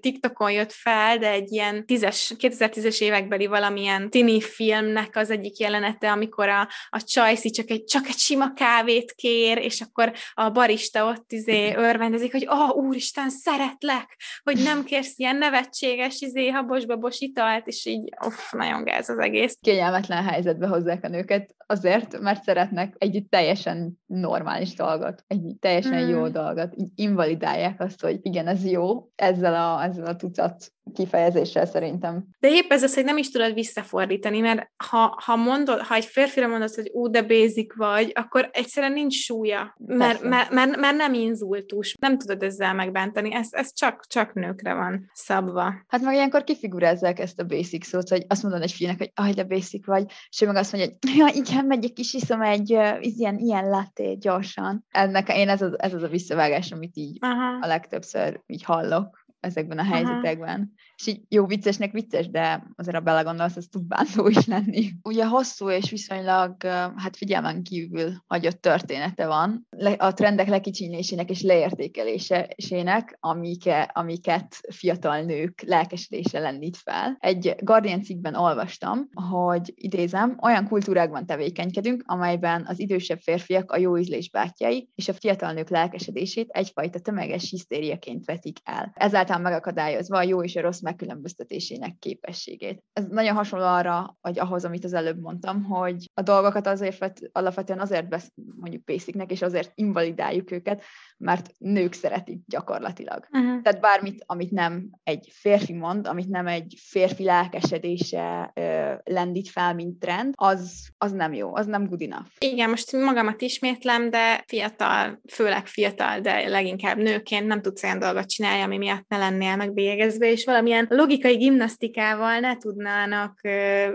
TikTokon 0.00 0.50
jött 0.50 0.72
fel, 0.72 1.18
de 1.18 1.30
egy 1.30 1.52
ilyen 1.52 1.84
10-es, 1.86 2.30
2010-es 2.38 3.00
évekbeli 3.00 3.46
valamilyen 3.46 4.10
tini 4.10 4.40
filmnek 4.40 5.16
az 5.16 5.30
egyik 5.30 5.58
jelenete, 5.58 6.10
amikor 6.10 6.48
a, 6.48 6.68
a 6.90 7.02
csajszi 7.02 7.50
csak 7.50 7.70
egy, 7.70 7.84
csak 7.84 8.06
egy 8.06 8.18
sima 8.18 8.52
kávét 8.52 9.12
kér, 9.12 9.58
és 9.58 9.80
akkor 9.80 10.12
a 10.34 10.50
barista 10.50 11.04
ott 11.04 11.32
izé 11.32 11.74
örvendezik, 11.74 12.32
hogy 12.32 12.46
oh, 12.48 12.76
úristen, 12.76 13.30
szeretlek, 13.30 14.16
hogy 14.42 14.62
nem 14.62 14.84
kérsz 14.84 15.18
ilyen 15.18 15.36
nevetséges 15.36 16.20
izé 16.20 16.48
habos-babos 16.48 17.20
italt, 17.20 17.66
és 17.66 17.86
így 17.86 18.08
uff, 18.26 18.52
nagyon 18.52 18.84
gáz 18.84 19.08
az 19.08 19.18
egész. 19.18 19.56
Kényelmetlen 19.60 20.24
helyzetbe 20.24 20.66
hozzák 20.66 21.04
a 21.04 21.08
nőket 21.10 21.54
azért, 21.66 22.20
mert 22.20 22.42
szeretnek 22.42 22.94
egy 22.98 23.24
teljesen 23.28 24.00
normális 24.06 24.74
dolgot, 24.74 25.24
egy 25.26 25.56
teljesen 25.60 26.04
mm. 26.04 26.08
jó 26.08 26.28
dolgot. 26.28 26.74
Így 26.76 26.88
invalidálják 26.94 27.80
azt, 27.80 28.00
hogy 28.00 28.18
igen, 28.22 28.46
ez 28.46 28.64
jó, 28.64 29.10
ezzel 29.14 29.54
a, 29.54 29.84
ezzel 29.84 30.06
a 30.06 30.16
tucat 30.16 30.72
kifejezéssel 30.94 31.66
szerintem. 31.66 32.24
De 32.38 32.48
épp 32.48 32.70
ez 32.70 32.82
az, 32.82 32.94
hogy 32.94 33.04
nem 33.04 33.16
is 33.16 33.30
tudod 33.30 33.54
visszafordítani, 33.54 34.40
mert 34.40 34.70
ha, 34.88 35.18
ha, 35.24 35.36
mondod, 35.36 35.80
ha 35.80 35.94
egy 35.94 36.04
férfira 36.04 36.48
mondod, 36.48 36.74
hogy 36.74 36.90
ú, 36.92 37.10
de 37.10 37.22
basic 37.22 37.76
vagy, 37.76 38.12
akkor 38.14 38.50
egyszerűen 38.52 38.92
nincs 38.92 39.14
súlya, 39.14 39.74
mert, 39.86 40.22
mert, 40.22 40.50
mert, 40.50 40.76
mert 40.76 40.96
nem 40.96 41.14
inzultus, 41.14 41.96
nem 42.00 42.18
tudod 42.18 42.42
ezzel 42.42 42.74
megbántani, 42.74 43.34
ez, 43.34 43.48
ez 43.50 43.72
csak, 43.74 44.06
csak 44.06 44.34
nőkre 44.34 44.74
van 44.74 45.10
szabva. 45.12 45.74
Hát 45.88 46.00
meg 46.00 46.14
ilyenkor 46.14 46.44
kifigurázzák 46.44 47.18
ezt 47.18 47.40
a 47.40 47.44
basic 47.44 47.86
szót, 47.86 48.08
hogy 48.08 48.24
azt 48.28 48.42
mondod 48.42 48.62
egy 48.62 48.72
fiúnak, 48.72 48.98
hogy 48.98 49.12
aj, 49.14 49.32
de 49.32 49.44
basic 49.44 49.86
vagy, 49.86 50.04
és 50.28 50.40
ő 50.40 50.46
meg 50.46 50.56
azt 50.56 50.72
mondja, 50.72 50.89
hogy 51.00 51.16
ja, 51.16 51.26
igen, 51.34 51.64
megyek 51.64 51.98
is 51.98 52.14
iszom 52.14 52.42
egy 52.42 52.70
ilyen, 53.00 53.38
ilyen 53.38 53.68
latte 53.68 54.14
gyorsan. 54.14 54.84
Ennek, 54.90 55.36
én 55.36 55.48
ez 55.48 55.62
az, 55.62 55.80
ez 55.80 55.94
az 55.94 56.02
a 56.02 56.08
visszavágás, 56.08 56.72
amit 56.72 56.96
így 56.96 57.16
Aha. 57.20 57.58
a 57.60 57.66
legtöbbször 57.66 58.40
így 58.46 58.62
hallok 58.62 59.19
ezekben 59.40 59.78
a 59.78 59.84
helyzetekben. 59.84 60.54
Aha. 60.54 60.68
És 60.96 61.06
így 61.06 61.20
jó 61.28 61.46
viccesnek 61.46 61.92
vicces, 61.92 62.30
de 62.30 62.66
azért 62.76 62.96
a 62.96 63.00
belegondolsz, 63.00 63.56
ez 63.56 63.66
tud 63.66 63.86
bántó 63.86 64.28
is 64.28 64.46
lenni. 64.46 64.90
Ugye 65.02 65.26
hosszú 65.26 65.70
és 65.70 65.90
viszonylag, 65.90 66.62
hát 66.96 67.16
figyelmen 67.16 67.62
kívül 67.62 68.12
hagyott 68.26 68.60
története 68.60 69.26
van 69.26 69.66
a 69.96 70.12
trendek 70.12 70.48
lekicsinésének 70.48 71.30
és 71.30 71.42
leértékelésének, 71.42 73.16
amike, 73.20 73.80
amiket 73.82 74.60
fiatal 74.72 75.20
nők 75.22 75.62
lelkesedése 75.66 76.38
lendít 76.38 76.76
fel. 76.76 77.16
Egy 77.20 77.54
Guardian 77.58 78.02
cikkben 78.02 78.34
olvastam, 78.34 79.08
hogy 79.30 79.72
idézem, 79.74 80.38
olyan 80.42 80.68
kultúrákban 80.68 81.26
tevékenykedünk, 81.26 82.02
amelyben 82.06 82.64
az 82.66 82.78
idősebb 82.78 83.18
férfiak 83.18 83.72
a 83.72 83.78
jó 83.78 83.96
ízlés 83.96 84.30
bátyjai, 84.30 84.88
és 84.94 85.08
a 85.08 85.12
fiatal 85.12 85.52
nők 85.52 85.68
lelkesedését 85.68 86.50
egyfajta 86.50 86.98
tömeges 86.98 87.50
hisztériaként 87.50 88.24
vetik 88.24 88.58
el. 88.64 88.92
Ezáltal 88.94 89.29
egyáltalán 89.30 89.40
megakadályozva 89.40 90.16
a 90.16 90.22
jó 90.22 90.42
és 90.42 90.56
a 90.56 90.60
rossz 90.60 90.80
megkülönböztetésének 90.80 91.98
képességét. 91.98 92.82
Ez 92.92 93.04
nagyon 93.08 93.34
hasonló 93.34 93.64
arra, 93.64 94.16
vagy 94.20 94.38
ahhoz, 94.38 94.64
amit 94.64 94.84
az 94.84 94.92
előbb 94.92 95.20
mondtam, 95.20 95.64
hogy 95.64 96.10
a 96.14 96.22
dolgokat 96.22 96.66
azért 96.66 97.20
alapvetően 97.32 97.80
azért 97.80 98.08
vesz, 98.08 98.32
mondjuk 98.60 98.84
basicnek, 98.84 99.30
és 99.30 99.42
azért 99.42 99.72
invalidáljuk 99.74 100.50
őket, 100.50 100.82
mert 101.16 101.50
nők 101.58 101.92
szeretik 101.92 102.38
gyakorlatilag. 102.46 103.26
Uh-huh. 103.30 103.62
Tehát 103.62 103.80
bármit, 103.80 104.22
amit 104.26 104.50
nem 104.50 104.90
egy 105.02 105.28
férfi 105.32 105.72
mond, 105.72 106.06
amit 106.06 106.28
nem 106.28 106.46
egy 106.46 106.74
férfi 106.78 107.24
lelkesedése 107.24 108.50
ö, 108.54 108.92
lendít 109.04 109.48
fel, 109.48 109.74
mint 109.74 109.98
trend, 109.98 110.34
az, 110.36 110.88
az 110.98 111.12
nem 111.12 111.32
jó, 111.32 111.56
az 111.56 111.66
nem 111.66 111.86
good 111.86 112.02
enough. 112.02 112.26
Igen, 112.38 112.70
most 112.70 112.92
magamat 112.92 113.40
ismétlem, 113.40 114.10
de 114.10 114.44
fiatal, 114.46 115.20
főleg 115.32 115.66
fiatal, 115.66 116.20
de 116.20 116.48
leginkább 116.48 116.96
nőként 116.96 117.46
nem 117.46 117.62
tudsz 117.62 117.82
olyan 117.82 117.98
dolgot 117.98 118.28
csinálni, 118.28 118.62
ami 118.62 118.78
miatt 118.78 119.08
ne 119.08 119.18
lennél 119.20 119.56
megbélyegezve, 119.56 120.30
és 120.30 120.44
valamilyen 120.44 120.86
logikai 120.90 121.36
gimnasztikával 121.36 122.38
ne 122.38 122.56
tudnának 122.56 123.40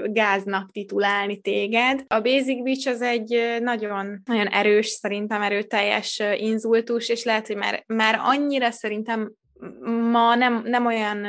gáznak 0.05 0.71
titulálni 0.71 1.39
téged. 1.41 2.03
A 2.07 2.19
Basic 2.21 2.63
Beach 2.63 2.88
az 2.88 3.01
egy 3.01 3.57
nagyon, 3.59 4.21
nagyon 4.25 4.47
erős, 4.47 4.88
szerintem 4.88 5.41
erőteljes 5.41 6.21
inzultus, 6.38 7.09
és 7.09 7.23
lehet, 7.23 7.47
hogy 7.47 7.55
már, 7.55 7.83
már 7.88 8.19
annyira 8.23 8.71
szerintem 8.71 9.31
ma 10.11 10.35
nem, 10.35 10.61
nem 10.65 10.85
olyan 10.85 11.25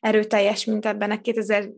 erőteljes, 0.00 0.64
mint 0.64 0.86
ebben 0.86 1.10
a 1.10 1.20
2000 1.20 1.68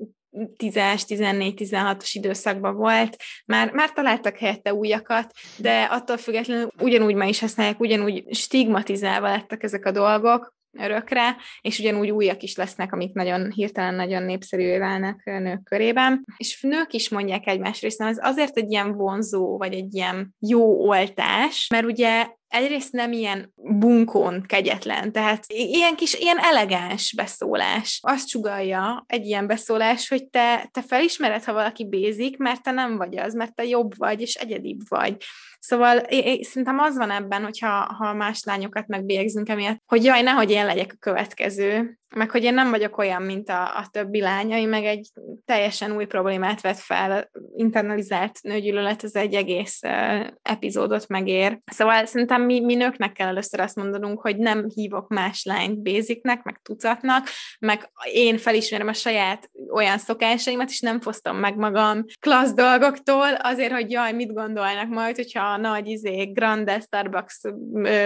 10-es, 0.57 1.03
14-16-os 1.09 2.11
időszakban 2.13 2.75
volt, 2.75 3.17
már, 3.47 3.73
már 3.73 3.93
találtak 3.93 4.37
helyette 4.37 4.75
újakat, 4.75 5.33
de 5.57 5.83
attól 5.83 6.17
függetlenül 6.17 6.71
ugyanúgy 6.79 7.15
ma 7.15 7.25
is 7.25 7.41
használják, 7.41 7.81
ugyanúgy 7.81 8.35
stigmatizálva 8.35 9.29
lettek 9.29 9.63
ezek 9.63 9.85
a 9.85 9.91
dolgok, 9.91 10.55
örökre, 10.79 11.37
és 11.61 11.79
ugyanúgy 11.79 12.11
újak 12.11 12.43
is 12.43 12.57
lesznek, 12.57 12.93
amik 12.93 13.13
nagyon 13.13 13.51
hirtelen 13.51 13.95
nagyon 13.95 14.23
népszerűvé 14.23 14.79
válnak 14.79 15.25
nők 15.25 15.63
körében. 15.65 16.25
És 16.37 16.61
nők 16.61 16.93
is 16.93 17.09
mondják 17.09 17.47
egymás 17.47 17.81
részben, 17.81 18.09
ez 18.09 18.19
azért 18.21 18.57
egy 18.57 18.71
ilyen 18.71 18.93
vonzó, 18.93 19.59
vagy 19.59 19.75
egy 19.75 19.95
ilyen 19.95 20.35
jó 20.39 20.87
oltás, 20.87 21.67
mert 21.71 21.85
ugye 21.85 22.27
egyrészt 22.53 22.93
nem 22.93 23.13
ilyen 23.13 23.53
bunkón 23.55 24.45
kegyetlen, 24.47 25.13
tehát 25.13 25.45
ilyen 25.49 25.97
kis, 25.97 26.15
ilyen 26.15 26.39
elegáns 26.39 27.15
beszólás. 27.17 28.01
Azt 28.03 28.29
csugalja 28.29 29.05
egy 29.07 29.27
ilyen 29.27 29.47
beszólás, 29.47 30.09
hogy 30.09 30.29
te, 30.29 30.69
te 30.71 30.83
felismered, 30.83 31.45
ha 31.45 31.53
valaki 31.53 31.89
bézik, 31.89 32.37
mert 32.37 32.63
te 32.63 32.71
nem 32.71 32.97
vagy 32.97 33.19
az, 33.19 33.35
mert 33.35 33.55
te 33.55 33.65
jobb 33.65 33.97
vagy, 33.97 34.21
és 34.21 34.35
egyedibb 34.35 34.81
vagy. 34.89 35.17
Szóval 35.65 35.97
én, 35.97 36.43
szerintem 36.43 36.79
az 36.79 36.97
van 36.97 37.11
ebben, 37.11 37.43
hogyha 37.43 37.69
ha 37.69 38.15
más 38.15 38.45
lányokat 38.45 38.87
megbélyegzünk 38.87 39.49
emiatt, 39.49 39.83
hogy 39.87 40.05
jaj, 40.05 40.23
nehogy 40.23 40.51
én 40.51 40.67
legyek 40.67 40.93
a 40.95 40.99
következő, 41.01 41.99
meg 42.15 42.31
hogy 42.31 42.45
én 42.45 42.55
nem 42.55 42.71
vagyok 42.71 42.99
olyan, 42.99 43.23
mint 43.23 43.49
a, 43.49 43.63
a 43.63 43.87
többi 43.91 44.21
lányai, 44.21 44.65
meg 44.65 44.85
egy 44.85 45.09
teljesen 45.45 45.97
új 45.97 46.05
problémát 46.05 46.61
vet 46.61 46.79
fel, 46.79 47.31
internalizált 47.57 48.39
nőgyűlölet, 48.43 49.05
ez 49.05 49.15
egy 49.15 49.35
egész 49.35 49.81
uh, 49.83 50.27
epizódot 50.43 51.09
megér. 51.09 51.59
Szóval 51.65 52.05
szerintem 52.07 52.43
mi, 52.43 52.61
mi 52.61 52.75
nőknek 52.75 53.13
kell 53.13 53.29
először 53.29 53.61
azt 53.61 53.77
mondanunk, 53.77 54.21
hogy 54.21 54.37
nem 54.37 54.67
hívok 54.75 55.09
más 55.09 55.45
lányt 55.45 55.79
béziknek, 55.79 56.43
meg 56.43 56.61
tucatnak, 56.63 57.27
meg 57.59 57.91
én 58.13 58.39
felismerem 58.39 58.89
a 58.89 58.93
saját 58.93 59.51
olyan 59.71 59.99
szokásaimat, 59.99 60.69
és 60.69 60.81
nem 60.81 61.01
fosztom 61.01 61.37
meg 61.37 61.57
magam 61.57 62.05
klassz 62.21 62.53
dolgoktól, 62.53 63.35
azért, 63.35 63.73
hogy 63.73 63.91
jaj, 63.91 64.13
mit 64.13 64.33
gondolnak 64.35 64.89
majd, 64.89 65.17
hogyha 65.17 65.45
a 65.45 65.57
nagy 65.57 65.89
izé, 65.89 66.25
grande 66.25 66.81
Starbucks 66.81 67.41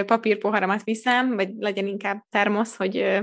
papírpoharamat 0.07 0.85
viszem, 0.85 1.35
vagy 1.37 1.51
legyen 1.59 1.87
inkább 1.87 2.25
termosz, 2.31 2.77
hogy 2.77 3.21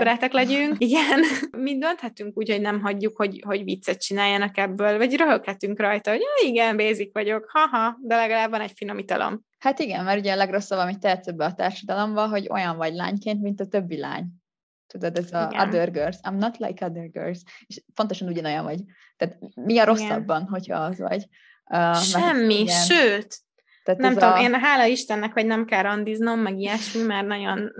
környezetbarátak 0.00 0.32
legyünk. 0.32 0.74
Igen, 0.78 1.20
mi 1.64 1.78
dönthetünk 1.78 2.36
úgy, 2.38 2.50
hogy 2.50 2.60
nem 2.60 2.80
hagyjuk, 2.80 3.16
hogy, 3.16 3.42
hogy 3.46 3.64
viccet 3.64 4.00
csináljanak 4.00 4.58
ebből, 4.58 4.98
vagy 4.98 5.16
röhöghetünk 5.16 5.80
rajta, 5.80 6.10
hogy 6.10 6.20
ja, 6.20 6.48
igen, 6.48 6.76
bézik 6.76 7.12
vagyok, 7.12 7.50
haha, 7.52 7.96
de 8.02 8.16
legalább 8.16 8.50
van 8.50 8.60
egy 8.60 8.72
finom 8.74 8.98
italom. 8.98 9.40
Hát 9.58 9.78
igen, 9.78 10.04
mert 10.04 10.18
ugye 10.18 10.32
a 10.32 10.36
legrosszabb, 10.36 10.78
amit 10.78 10.98
tehetsz 10.98 11.26
ebbe 11.26 11.44
a 11.44 11.54
társadalomba, 11.54 12.28
hogy 12.28 12.48
olyan 12.50 12.76
vagy 12.76 12.94
lányként, 12.94 13.42
mint 13.42 13.60
a 13.60 13.66
többi 13.66 13.98
lány. 13.98 14.26
Tudod, 14.86 15.18
ez 15.18 15.32
a 15.32 15.48
Igen. 15.50 15.68
other 15.68 15.90
girls. 15.90 16.16
I'm 16.22 16.38
not 16.38 16.56
like 16.56 16.84
other 16.84 17.10
girls. 17.10 17.40
És 17.66 17.82
pontosan 17.94 18.28
ugyanolyan 18.28 18.64
vagy. 18.64 18.80
Tehát 19.16 19.38
mi 19.54 19.78
a 19.78 19.84
rosszabban, 19.84 20.40
Igen. 20.40 20.48
hogyha 20.50 20.78
az 20.78 20.98
vagy? 20.98 21.26
Uh, 21.64 21.96
Semmi, 21.96 22.64
mert, 22.64 22.84
sőt, 22.84 23.38
tehát 23.96 24.12
nem 24.12 24.12
tudom, 24.12 24.32
a... 24.32 24.40
én 24.40 24.60
hála 24.60 24.84
Istennek, 24.84 25.32
hogy 25.32 25.46
nem 25.46 25.64
kell 25.64 25.82
randiznom, 25.82 26.40
meg 26.40 26.58
ilyesmi, 26.58 27.02
mert 27.02 27.26
nagyon 27.26 27.72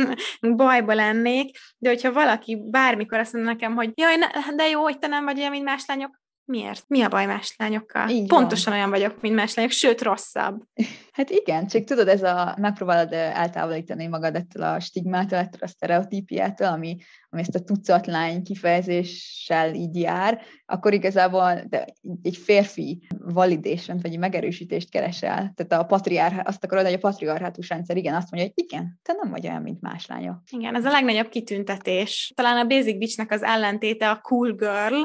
bajba 0.56 0.94
lennék, 0.94 1.58
de 1.78 1.88
hogyha 1.88 2.12
valaki 2.12 2.62
bármikor 2.70 3.18
azt 3.18 3.32
mondja 3.32 3.52
nekem, 3.52 3.74
hogy 3.74 3.90
jaj, 3.94 4.16
ne, 4.16 4.26
de 4.56 4.68
jó, 4.68 4.82
hogy 4.82 4.98
te 4.98 5.06
nem 5.06 5.24
vagy 5.24 5.38
olyan, 5.38 5.50
mint 5.50 5.64
más 5.64 5.84
lányok, 5.86 6.20
miért? 6.48 6.84
Mi 6.86 7.02
a 7.02 7.08
baj 7.08 7.26
más 7.26 7.54
lányokkal? 7.56 8.08
Így 8.08 8.26
Pontosan 8.26 8.72
van. 8.72 8.80
olyan 8.80 8.90
vagyok, 8.90 9.20
mint 9.20 9.34
más 9.34 9.54
lányok, 9.54 9.72
sőt 9.72 10.02
rosszabb. 10.02 10.62
Hát 11.18 11.30
igen, 11.30 11.66
csak 11.66 11.84
tudod, 11.84 12.08
ez 12.08 12.22
a, 12.22 12.56
megpróbálod 12.60 13.12
eltávolítani 13.12 14.06
magad 14.06 14.34
ettől 14.34 14.62
a 14.62 14.80
stigmától, 14.80 15.38
ettől 15.38 15.60
a 15.60 15.66
sztereotípiától, 15.66 16.66
ami, 16.66 16.96
ami 17.30 17.40
ezt 17.40 17.54
a 17.54 17.60
tucatlány 17.60 18.42
kifejezéssel 18.42 19.74
így 19.74 19.98
jár, 19.98 20.42
akkor 20.66 20.92
igazából 20.92 21.62
de 21.68 21.84
egy 22.22 22.36
férfi 22.36 23.06
validation, 23.18 23.98
vagy 24.02 24.12
egy 24.12 24.18
megerősítést 24.18 24.90
keresel. 24.90 25.52
Tehát 25.54 25.72
a 25.72 25.86
patriár, 25.86 26.42
azt 26.44 26.64
akarod, 26.64 26.84
hogy 26.84 26.94
a 26.94 26.98
patriarhátus 26.98 27.68
rendszer 27.68 27.96
igen, 27.96 28.14
azt 28.14 28.30
mondja, 28.30 28.52
hogy 28.54 28.64
igen, 28.64 28.98
te 29.02 29.12
nem 29.22 29.30
vagy 29.30 29.46
olyan, 29.46 29.62
mint 29.62 29.80
más 29.80 30.06
lányok. 30.06 30.38
Igen, 30.50 30.74
ez 30.74 30.84
a 30.84 30.90
legnagyobb 30.90 31.28
kitüntetés. 31.28 32.32
Talán 32.34 32.58
a 32.58 32.66
Basic 32.66 32.98
Beach-nek 32.98 33.32
az 33.32 33.42
ellentéte 33.42 34.10
a 34.10 34.20
cool 34.20 34.52
girl, 34.52 35.02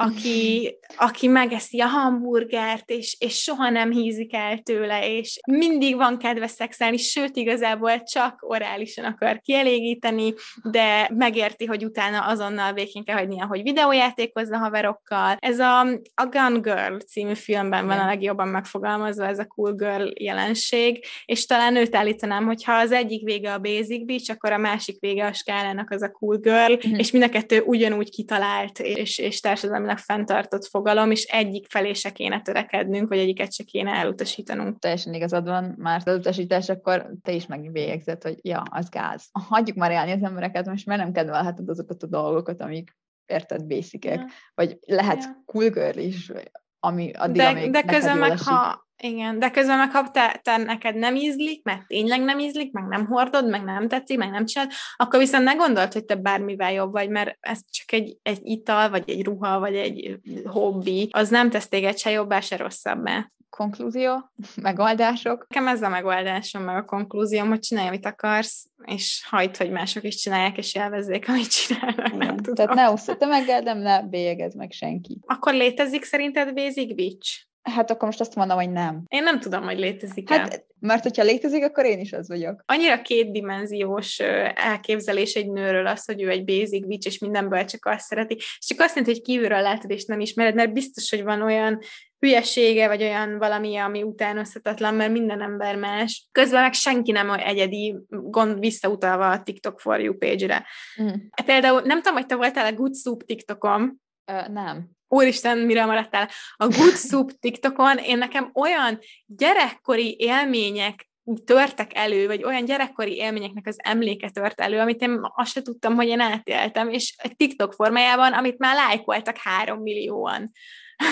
aki, 0.00 0.74
aki 0.96 1.26
megeszi 1.26 1.80
a 1.80 1.86
hamburgert, 1.86 2.90
és, 2.90 3.16
és 3.18 3.42
soha 3.42 3.70
nem 3.70 3.90
hízik 3.90 4.34
el 4.34 4.58
tőle, 4.58 5.16
és 5.16 5.38
mindig 5.50 5.96
van 5.96 6.18
kedve 6.18 6.46
szexelni, 6.46 6.96
sőt, 6.96 7.36
igazából 7.36 8.02
csak 8.02 8.38
orálisan 8.40 9.04
akar 9.04 9.40
kielégíteni, 9.40 10.34
de 10.62 11.10
megérti, 11.14 11.64
hogy 11.64 11.84
utána 11.84 12.26
azonnal 12.26 12.72
végén 12.72 13.04
kell 13.04 13.16
hagynia, 13.16 13.46
hogy 13.46 13.62
videójátékozza 13.62 14.58
haverokkal. 14.58 15.36
Ez 15.38 15.58
a, 15.58 15.80
a 16.14 16.26
Gun 16.30 16.62
Girl 16.62 16.96
című 16.96 17.34
filmben 17.34 17.86
van 17.86 17.98
a 17.98 18.06
legjobban 18.06 18.48
megfogalmazva 18.48 19.26
ez 19.26 19.38
a 19.38 19.46
cool 19.46 19.74
girl 19.74 20.08
jelenség, 20.14 21.04
és 21.24 21.46
talán 21.46 21.76
őt 21.76 21.96
állítanám, 21.96 22.44
hogy 22.44 22.64
ha 22.64 22.72
az 22.72 22.92
egyik 22.92 23.24
vége 23.24 23.52
a 23.52 23.58
basic 23.58 24.04
beach, 24.04 24.30
akkor 24.30 24.52
a 24.52 24.58
másik 24.58 25.00
vége 25.00 25.26
a 25.26 25.32
skálának 25.32 25.90
az 25.90 26.02
a 26.02 26.10
cool 26.10 26.36
girl, 26.36 26.72
mm-hmm. 26.72 26.98
és 26.98 27.10
mind 27.10 27.24
a 27.24 27.28
kettő 27.28 27.60
ugyanúgy 27.60 28.10
kitalált, 28.10 28.78
és, 28.78 29.18
és 29.18 29.40
társadalmi 29.40 29.88
társadalmilag 29.90 29.98
fenntartott 29.98 30.66
fogalom, 30.66 31.10
és 31.10 31.24
egyik 31.24 31.66
felé 31.68 31.92
se 31.92 32.10
kéne 32.10 32.40
törekednünk, 32.42 33.08
vagy 33.08 33.18
egyiket 33.18 33.52
se 33.52 33.64
kéne 33.64 33.90
elutasítanunk. 33.90 34.78
Teljesen 34.78 35.14
igazad 35.14 35.44
van, 35.44 35.74
már 35.78 36.02
az 36.04 36.16
utasítás, 36.16 36.68
akkor 36.68 37.10
te 37.22 37.32
is 37.32 37.46
megbélyegzed, 37.46 38.22
hogy 38.22 38.38
ja, 38.42 38.62
az 38.70 38.88
gáz. 38.88 39.28
Hagyjuk 39.32 39.76
már 39.76 39.90
élni 39.90 40.12
az 40.12 40.22
embereket, 40.22 40.66
most 40.66 40.86
már 40.86 40.98
nem 40.98 41.12
kedvelheted 41.12 41.68
azokat 41.68 42.02
a 42.02 42.06
dolgokat, 42.06 42.60
amik 42.60 42.96
érted, 43.26 43.64
bészikek, 43.64 44.18
ja. 44.18 44.26
vagy 44.54 44.78
lehet 44.86 45.22
ja. 45.22 45.42
cool 45.44 45.68
girl 45.68 45.98
is, 45.98 46.32
ami 46.78 47.12
addig, 47.12 47.36
de, 47.36 47.68
de 47.70 47.82
közben 47.82 48.18
meg, 48.18 48.38
ha, 48.38 48.88
igen, 49.02 49.38
de 49.38 49.50
közben 49.50 49.78
meg, 49.78 49.90
ha 49.90 50.10
te, 50.10 50.40
te 50.42 50.56
neked 50.56 50.96
nem 50.96 51.14
ízlik, 51.14 51.64
mert 51.64 51.86
tényleg 51.86 52.20
nem 52.20 52.38
ízlik, 52.38 52.72
meg 52.72 52.84
nem 52.84 53.06
hordod, 53.06 53.48
meg 53.48 53.64
nem 53.64 53.88
tetszik, 53.88 54.18
meg 54.18 54.30
nem 54.30 54.46
csinálod, 54.46 54.72
akkor 54.96 55.18
viszont 55.18 55.44
ne 55.44 55.52
gondold, 55.52 55.92
hogy 55.92 56.04
te 56.04 56.14
bármivel 56.14 56.72
jobb 56.72 56.92
vagy, 56.92 57.08
mert 57.08 57.36
ez 57.40 57.60
csak 57.70 57.92
egy, 57.92 58.16
egy 58.22 58.40
ital, 58.42 58.90
vagy 58.90 59.10
egy 59.10 59.24
ruha, 59.24 59.58
vagy 59.58 59.74
egy 59.74 60.18
hobbi, 60.44 61.08
az 61.12 61.28
nem 61.28 61.50
tesz 61.50 61.68
téged 61.68 61.98
se 61.98 62.10
jobbá, 62.10 62.40
se 62.40 62.56
rosszabbá. 62.56 63.30
Konklúzió, 63.50 64.30
megoldások. 64.62 65.46
Nekem 65.48 65.68
ez 65.68 65.82
a 65.82 65.88
megoldásom, 65.88 66.62
meg 66.62 66.76
a 66.76 66.84
konklúzióm, 66.84 67.48
hogy 67.48 67.58
csinálj, 67.58 67.88
amit 67.88 68.06
akarsz, 68.06 68.66
és 68.84 69.26
hagyd, 69.28 69.56
hogy 69.56 69.70
mások 69.70 70.04
is 70.04 70.16
csinálják, 70.16 70.58
és 70.58 70.74
élvezzék, 70.74 71.28
amit 71.28 71.50
csinálnak. 71.50 72.06
Igen. 72.06 72.18
Nem 72.18 72.36
tudom. 72.36 72.54
Tehát 72.54 72.74
ne 72.74 72.90
osszad 72.90 73.28
meg, 73.28 73.44
de 73.44 73.72
ne 73.72 74.02
bélyegezd 74.02 74.56
meg 74.56 74.72
senki. 74.72 75.18
Akkor 75.26 75.54
létezik 75.54 76.04
szerinted 76.04 76.54
Basic 76.54 76.94
Beach? 76.94 77.49
Hát 77.62 77.90
akkor 77.90 78.04
most 78.04 78.20
azt 78.20 78.34
mondom, 78.34 78.56
hogy 78.56 78.70
nem. 78.70 79.02
Én 79.08 79.22
nem 79.22 79.40
tudom, 79.40 79.62
hogy 79.62 79.78
létezik 79.78 80.28
Hát, 80.28 80.66
mert 80.80 81.02
hogyha 81.02 81.22
létezik, 81.22 81.64
akkor 81.64 81.84
én 81.84 81.98
is 81.98 82.12
az 82.12 82.28
vagyok. 82.28 82.62
Annyira 82.66 83.02
kétdimenziós 83.02 84.18
elképzelés 84.54 85.34
egy 85.34 85.50
nőről 85.50 85.86
az, 85.86 86.04
hogy 86.04 86.22
ő 86.22 86.28
egy 86.28 86.44
basic 86.44 86.86
bitch, 86.86 87.06
és 87.06 87.18
mindenből 87.18 87.64
csak 87.64 87.86
azt 87.86 88.06
szereti, 88.06 88.34
és 88.34 88.58
csak 88.66 88.80
azt 88.80 88.96
jelenti, 88.96 89.16
hogy 89.16 89.22
kívülről 89.22 89.60
látod, 89.60 89.90
és 89.90 90.04
nem 90.04 90.20
ismered, 90.20 90.54
mert 90.54 90.72
biztos, 90.72 91.10
hogy 91.10 91.22
van 91.22 91.42
olyan 91.42 91.78
hülyesége, 92.18 92.86
vagy 92.86 93.02
olyan 93.02 93.38
valami, 93.38 93.76
ami 93.76 94.02
utánozhatatlan, 94.02 94.94
mert 94.94 95.12
minden 95.12 95.42
ember 95.42 95.76
más. 95.76 96.28
Közben 96.32 96.62
meg 96.62 96.72
senki 96.72 97.12
nem 97.12 97.30
egyedi, 97.30 97.96
gond 98.08 98.58
visszautalva 98.58 99.30
a 99.30 99.42
TikTok 99.42 99.80
for 99.80 100.00
you 100.00 100.14
page-re. 100.14 100.66
Mm. 101.02 101.08
Például 101.44 101.80
nem 101.80 101.96
tudom, 101.96 102.14
hogy 102.14 102.26
te 102.26 102.34
voltál 102.34 102.66
a 102.66 102.76
Good 102.76 102.96
Soup 102.96 103.22
TikTokon. 103.22 104.00
Uh, 104.30 104.48
nem 104.48 104.98
úristen, 105.10 105.58
mire 105.58 105.84
maradtál, 105.84 106.28
a 106.56 106.66
Good 106.66 106.96
Soup 106.96 107.30
TikTokon, 107.38 107.98
én 107.98 108.18
nekem 108.18 108.50
olyan 108.54 108.98
gyerekkori 109.26 110.16
élmények 110.18 111.10
törtek 111.44 111.90
elő, 111.94 112.26
vagy 112.26 112.44
olyan 112.44 112.64
gyerekkori 112.64 113.16
élményeknek 113.16 113.66
az 113.66 113.76
emléke 113.82 114.30
tört 114.30 114.60
elő, 114.60 114.78
amit 114.78 115.02
én 115.02 115.18
azt 115.20 115.52
se 115.52 115.62
tudtam, 115.62 115.94
hogy 115.94 116.06
én 116.06 116.20
átéltem, 116.20 116.88
és 116.88 117.14
egy 117.18 117.36
TikTok 117.36 117.72
formájában, 117.72 118.32
amit 118.32 118.58
már 118.58 118.74
lájkoltak 118.74 119.36
három 119.36 119.80
millióan. 119.80 120.52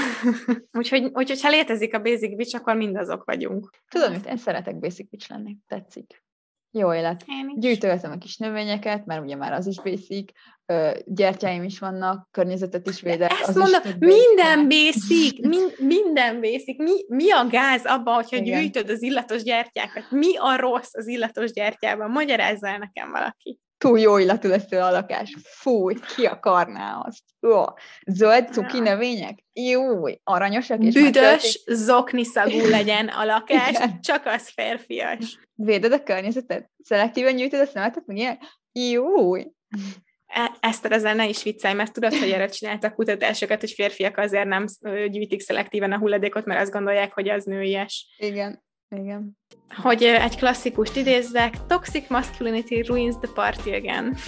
úgyhogy, 0.79 1.11
úgyhogy, 1.13 1.43
ha 1.43 1.49
létezik 1.49 1.95
a 1.95 2.01
Basic 2.01 2.37
Bitch, 2.37 2.57
akkor 2.57 2.77
mindazok 2.77 3.25
vagyunk. 3.25 3.71
Tudom, 3.89 4.13
hogy 4.13 4.27
én 4.27 4.37
szeretek 4.37 4.79
Basic 4.79 5.11
Bitch 5.11 5.31
lenni, 5.31 5.57
tetszik. 5.67 6.23
Jó 6.71 6.95
élet. 6.95 7.25
Gyűjtögetem 7.55 8.11
a 8.11 8.19
kis 8.19 8.37
növényeket, 8.37 9.07
mert 9.07 9.23
ugye 9.23 9.37
már 9.37 9.53
az 9.53 9.67
is 9.67 9.81
basic, 9.81 10.33
gyertyáim 11.05 11.63
is 11.63 11.79
vannak, 11.79 12.29
környezetet 12.31 12.89
is 12.89 13.01
védek. 13.01 13.31
Ezt 13.31 13.49
az 13.49 13.57
mondom, 13.57 13.81
is 13.85 13.95
minden 13.99 14.69
basic, 14.69 15.47
min, 15.47 15.69
minden 15.79 16.41
basic. 16.41 16.79
Mi, 16.79 17.05
mi 17.09 17.31
a 17.31 17.47
gáz 17.47 17.85
abban, 17.85 18.15
hogyha 18.15 18.37
Igen. 18.37 18.61
gyűjtöd 18.61 18.91
az 18.91 19.03
illatos 19.03 19.43
gyertyákat? 19.43 20.11
Mi 20.11 20.37
a 20.37 20.57
rossz 20.57 20.95
az 20.95 21.07
illatos 21.07 21.53
gyertyában? 21.53 22.11
Magyarázza 22.11 22.67
el 22.69 22.79
nekem 22.79 23.11
valaki. 23.11 23.59
Túl 23.79 23.99
jó 23.99 24.19
illatú 24.19 24.49
lesz 24.49 24.73
a 24.73 24.91
lakás. 24.91 25.37
Fúj, 25.45 25.95
ki 26.17 26.25
akarná 26.25 27.01
azt? 27.07 27.23
Ó, 27.47 27.65
zöld 28.07 28.53
cuki 28.53 28.81
növények? 28.81 29.45
Jó, 29.53 30.07
aranyosak 30.25 30.83
és 30.83 30.95
Büdös, 30.95 31.63
zokni 31.67 32.25
szagú 32.25 32.67
legyen 32.67 33.09
a 33.09 33.25
lakás, 33.25 33.71
Igen. 33.71 34.01
csak 34.01 34.27
az 34.27 34.49
férfias. 34.49 35.39
Véded 35.55 35.93
a 35.93 36.03
környezetet? 36.03 36.71
Szelektíven 36.83 37.37
gyűjtöd 37.37 37.61
a 37.61 37.67
szemetet, 37.67 38.07
meg 38.07 38.17
ilyen? 38.17 38.39
Jó. 38.73 39.35
E, 40.27 40.57
Eszter, 40.61 40.93
ezzel 40.93 41.15
ne 41.15 41.29
is 41.29 41.43
viccelj, 41.43 41.75
mert 41.75 41.93
tudod, 41.93 42.15
hogy 42.15 42.31
erre 42.31 42.47
csináltak 42.47 42.95
kutatásokat, 42.95 43.61
hogy 43.61 43.71
férfiak 43.71 44.17
azért 44.17 44.47
nem 44.47 44.65
gyűjtik 45.09 45.41
szelektíven 45.41 45.93
a 45.93 45.99
hulladékot, 45.99 46.45
mert 46.45 46.61
azt 46.61 46.73
gondolják, 46.73 47.13
hogy 47.13 47.29
az 47.29 47.45
nőies. 47.45 48.15
Igen, 48.19 48.63
igen. 48.91 49.37
Hogy 49.83 50.03
egy 50.03 50.37
klasszikust 50.37 50.97
idézzek, 50.97 51.67
toxic 51.67 52.09
masculinity 52.09 52.81
ruins 52.87 53.15
the 53.21 53.33
party 53.35 53.75
again. 53.75 54.17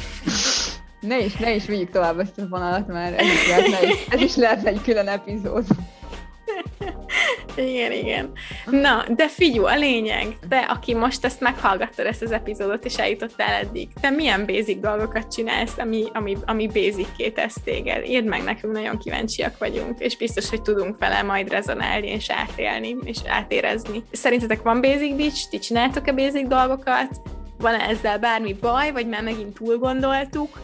Ne 1.01 1.25
is, 1.25 1.37
ne 1.37 1.55
is 1.55 1.67
vigyük 1.67 1.91
tovább 1.91 2.19
ezt 2.19 2.39
a 2.39 2.49
vonalat, 2.49 2.87
mert 2.87 3.21
ez 3.21 3.27
is 3.27 3.49
lehetne, 3.49 3.79
ez 4.09 4.21
is 4.21 4.37
lehetne 4.37 4.69
egy 4.71 4.83
külön 4.83 5.09
epizód. 5.09 5.65
igen, 7.57 7.93
igen. 7.93 8.33
Na, 8.71 9.05
de 9.17 9.29
figyú, 9.29 9.65
a 9.65 9.77
lényeg, 9.77 10.37
te, 10.49 10.59
aki 10.59 10.95
most 10.95 11.25
ezt 11.25 11.41
meghallgattad, 11.41 12.07
ezt 12.07 12.23
az 12.23 12.33
epizódot, 12.33 12.85
és 12.85 12.99
eljutottál 12.99 13.53
eddig, 13.53 13.89
te 14.01 14.11
milyen 14.11 14.47
basic 14.47 14.81
dolgokat 14.81 15.33
csinálsz, 15.33 15.79
ami, 15.79 16.05
ami, 16.13 16.37
ami 16.47 16.67
basic 16.67 17.35
tesz 17.35 17.57
téged? 17.65 18.05
Írd 18.07 18.25
meg 18.25 18.43
nekünk, 18.43 18.73
nagyon 18.73 18.99
kíváncsiak 18.99 19.59
vagyunk, 19.59 20.01
és 20.01 20.17
biztos, 20.17 20.49
hogy 20.49 20.63
tudunk 20.63 20.99
vele 20.99 21.23
majd 21.23 21.51
rezonálni, 21.51 22.09
és 22.09 22.31
átélni, 22.31 22.97
és 23.05 23.19
átérezni. 23.27 24.03
Szerintetek 24.13 24.63
van 24.63 24.81
basic 24.81 25.17
beach? 25.17 25.49
Ti 25.51 25.59
csináltok-e 25.59 26.13
basic 26.13 26.49
dolgokat? 26.49 27.21
van 27.61 27.75
-e 27.75 27.89
ezzel 27.89 28.19
bármi 28.19 28.53
baj, 28.53 28.91
vagy 28.91 29.07
már 29.07 29.23
megint 29.23 29.55
túl 29.55 29.79
gondoltuk? 29.79 30.61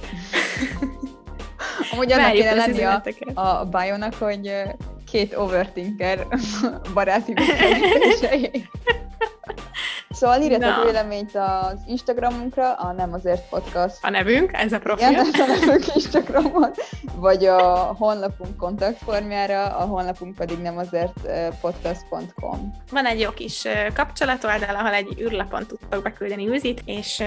Amúgy 1.92 2.12
annak 2.12 2.32
kéne 2.32 2.54
lenni 2.54 2.82
a, 2.82 3.02
a 3.34 3.64
bajonak, 3.64 4.14
hogy 4.14 4.52
két 5.10 5.34
overthinker 5.36 6.26
baráti 6.94 7.32
beszélgetései. 7.32 8.50
Szóval 10.16 10.42
írjatok 10.42 10.84
véleményt 10.84 11.34
az 11.34 11.78
Instagramunkra, 11.86 12.72
a 12.72 12.92
Nem 12.92 13.12
azért 13.12 13.48
podcast. 13.48 13.96
A 14.00 14.10
nevünk, 14.10 14.50
ez 14.52 14.72
a 14.72 14.78
profil. 14.78 15.10
Igen, 15.10 15.26
ez 15.32 15.40
a 15.40 15.46
nevünk 15.46 15.94
Instagramon, 15.94 16.70
vagy 17.14 17.44
a 17.44 17.62
honlapunk 17.98 18.56
kontaktformjára, 18.56 19.64
a 19.64 19.84
honlapunk 19.84 20.34
pedig 20.34 20.58
nem 20.58 20.78
azért 20.78 21.12
podcast.com. 21.60 22.72
Van 22.90 23.06
egy 23.06 23.20
jó 23.20 23.30
kis 23.30 23.64
kapcsolatoldal, 23.94 24.76
ahol 24.76 24.92
egy 24.92 25.20
űrlapon 25.20 25.66
tudtok 25.66 26.02
beküldeni 26.02 26.48
üzit, 26.48 26.82
és 26.84 27.22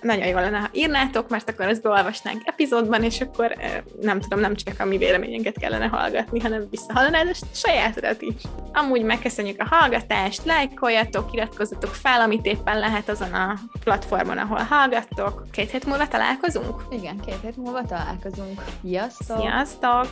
nagyon 0.00 0.26
jó 0.26 0.36
lenne, 0.36 0.58
ha 0.58 0.68
írnátok, 0.72 1.28
mert 1.28 1.50
akkor 1.50 1.68
ezt 1.68 1.82
beolvasnánk 1.82 2.42
epizódban, 2.44 3.02
és 3.02 3.20
akkor 3.20 3.54
nem 4.00 4.20
tudom, 4.20 4.40
nem 4.40 4.54
csak 4.54 4.80
a 4.80 4.84
mi 4.84 4.98
véleményünket 4.98 5.58
kellene 5.58 5.86
hallgatni, 5.86 6.40
hanem 6.40 6.66
visszahallanád 6.70 7.28
a 7.28 7.46
sajátodat 7.52 8.22
is. 8.22 8.42
Amúgy 8.72 9.02
megköszönjük 9.02 9.60
a 9.60 9.76
hallgatást, 9.76 10.44
lájkoljatok, 10.44 11.32
iratkozzatok 11.32 11.94
fel, 11.94 12.20
amit 12.34 12.46
éppen 12.46 12.78
lehet 12.78 13.08
azon 13.08 13.32
a 13.32 13.54
platformon, 13.84 14.38
ahol 14.38 14.58
hallgattok. 14.58 15.44
Két 15.50 15.70
hét 15.70 15.86
múlva 15.86 16.08
találkozunk? 16.08 16.82
Igen, 16.90 17.20
két 17.20 17.38
hét 17.42 17.56
múlva 17.56 17.82
találkozunk. 17.82 18.64
Sziasztok! 18.82 19.40
Sziasztok! 19.40 20.06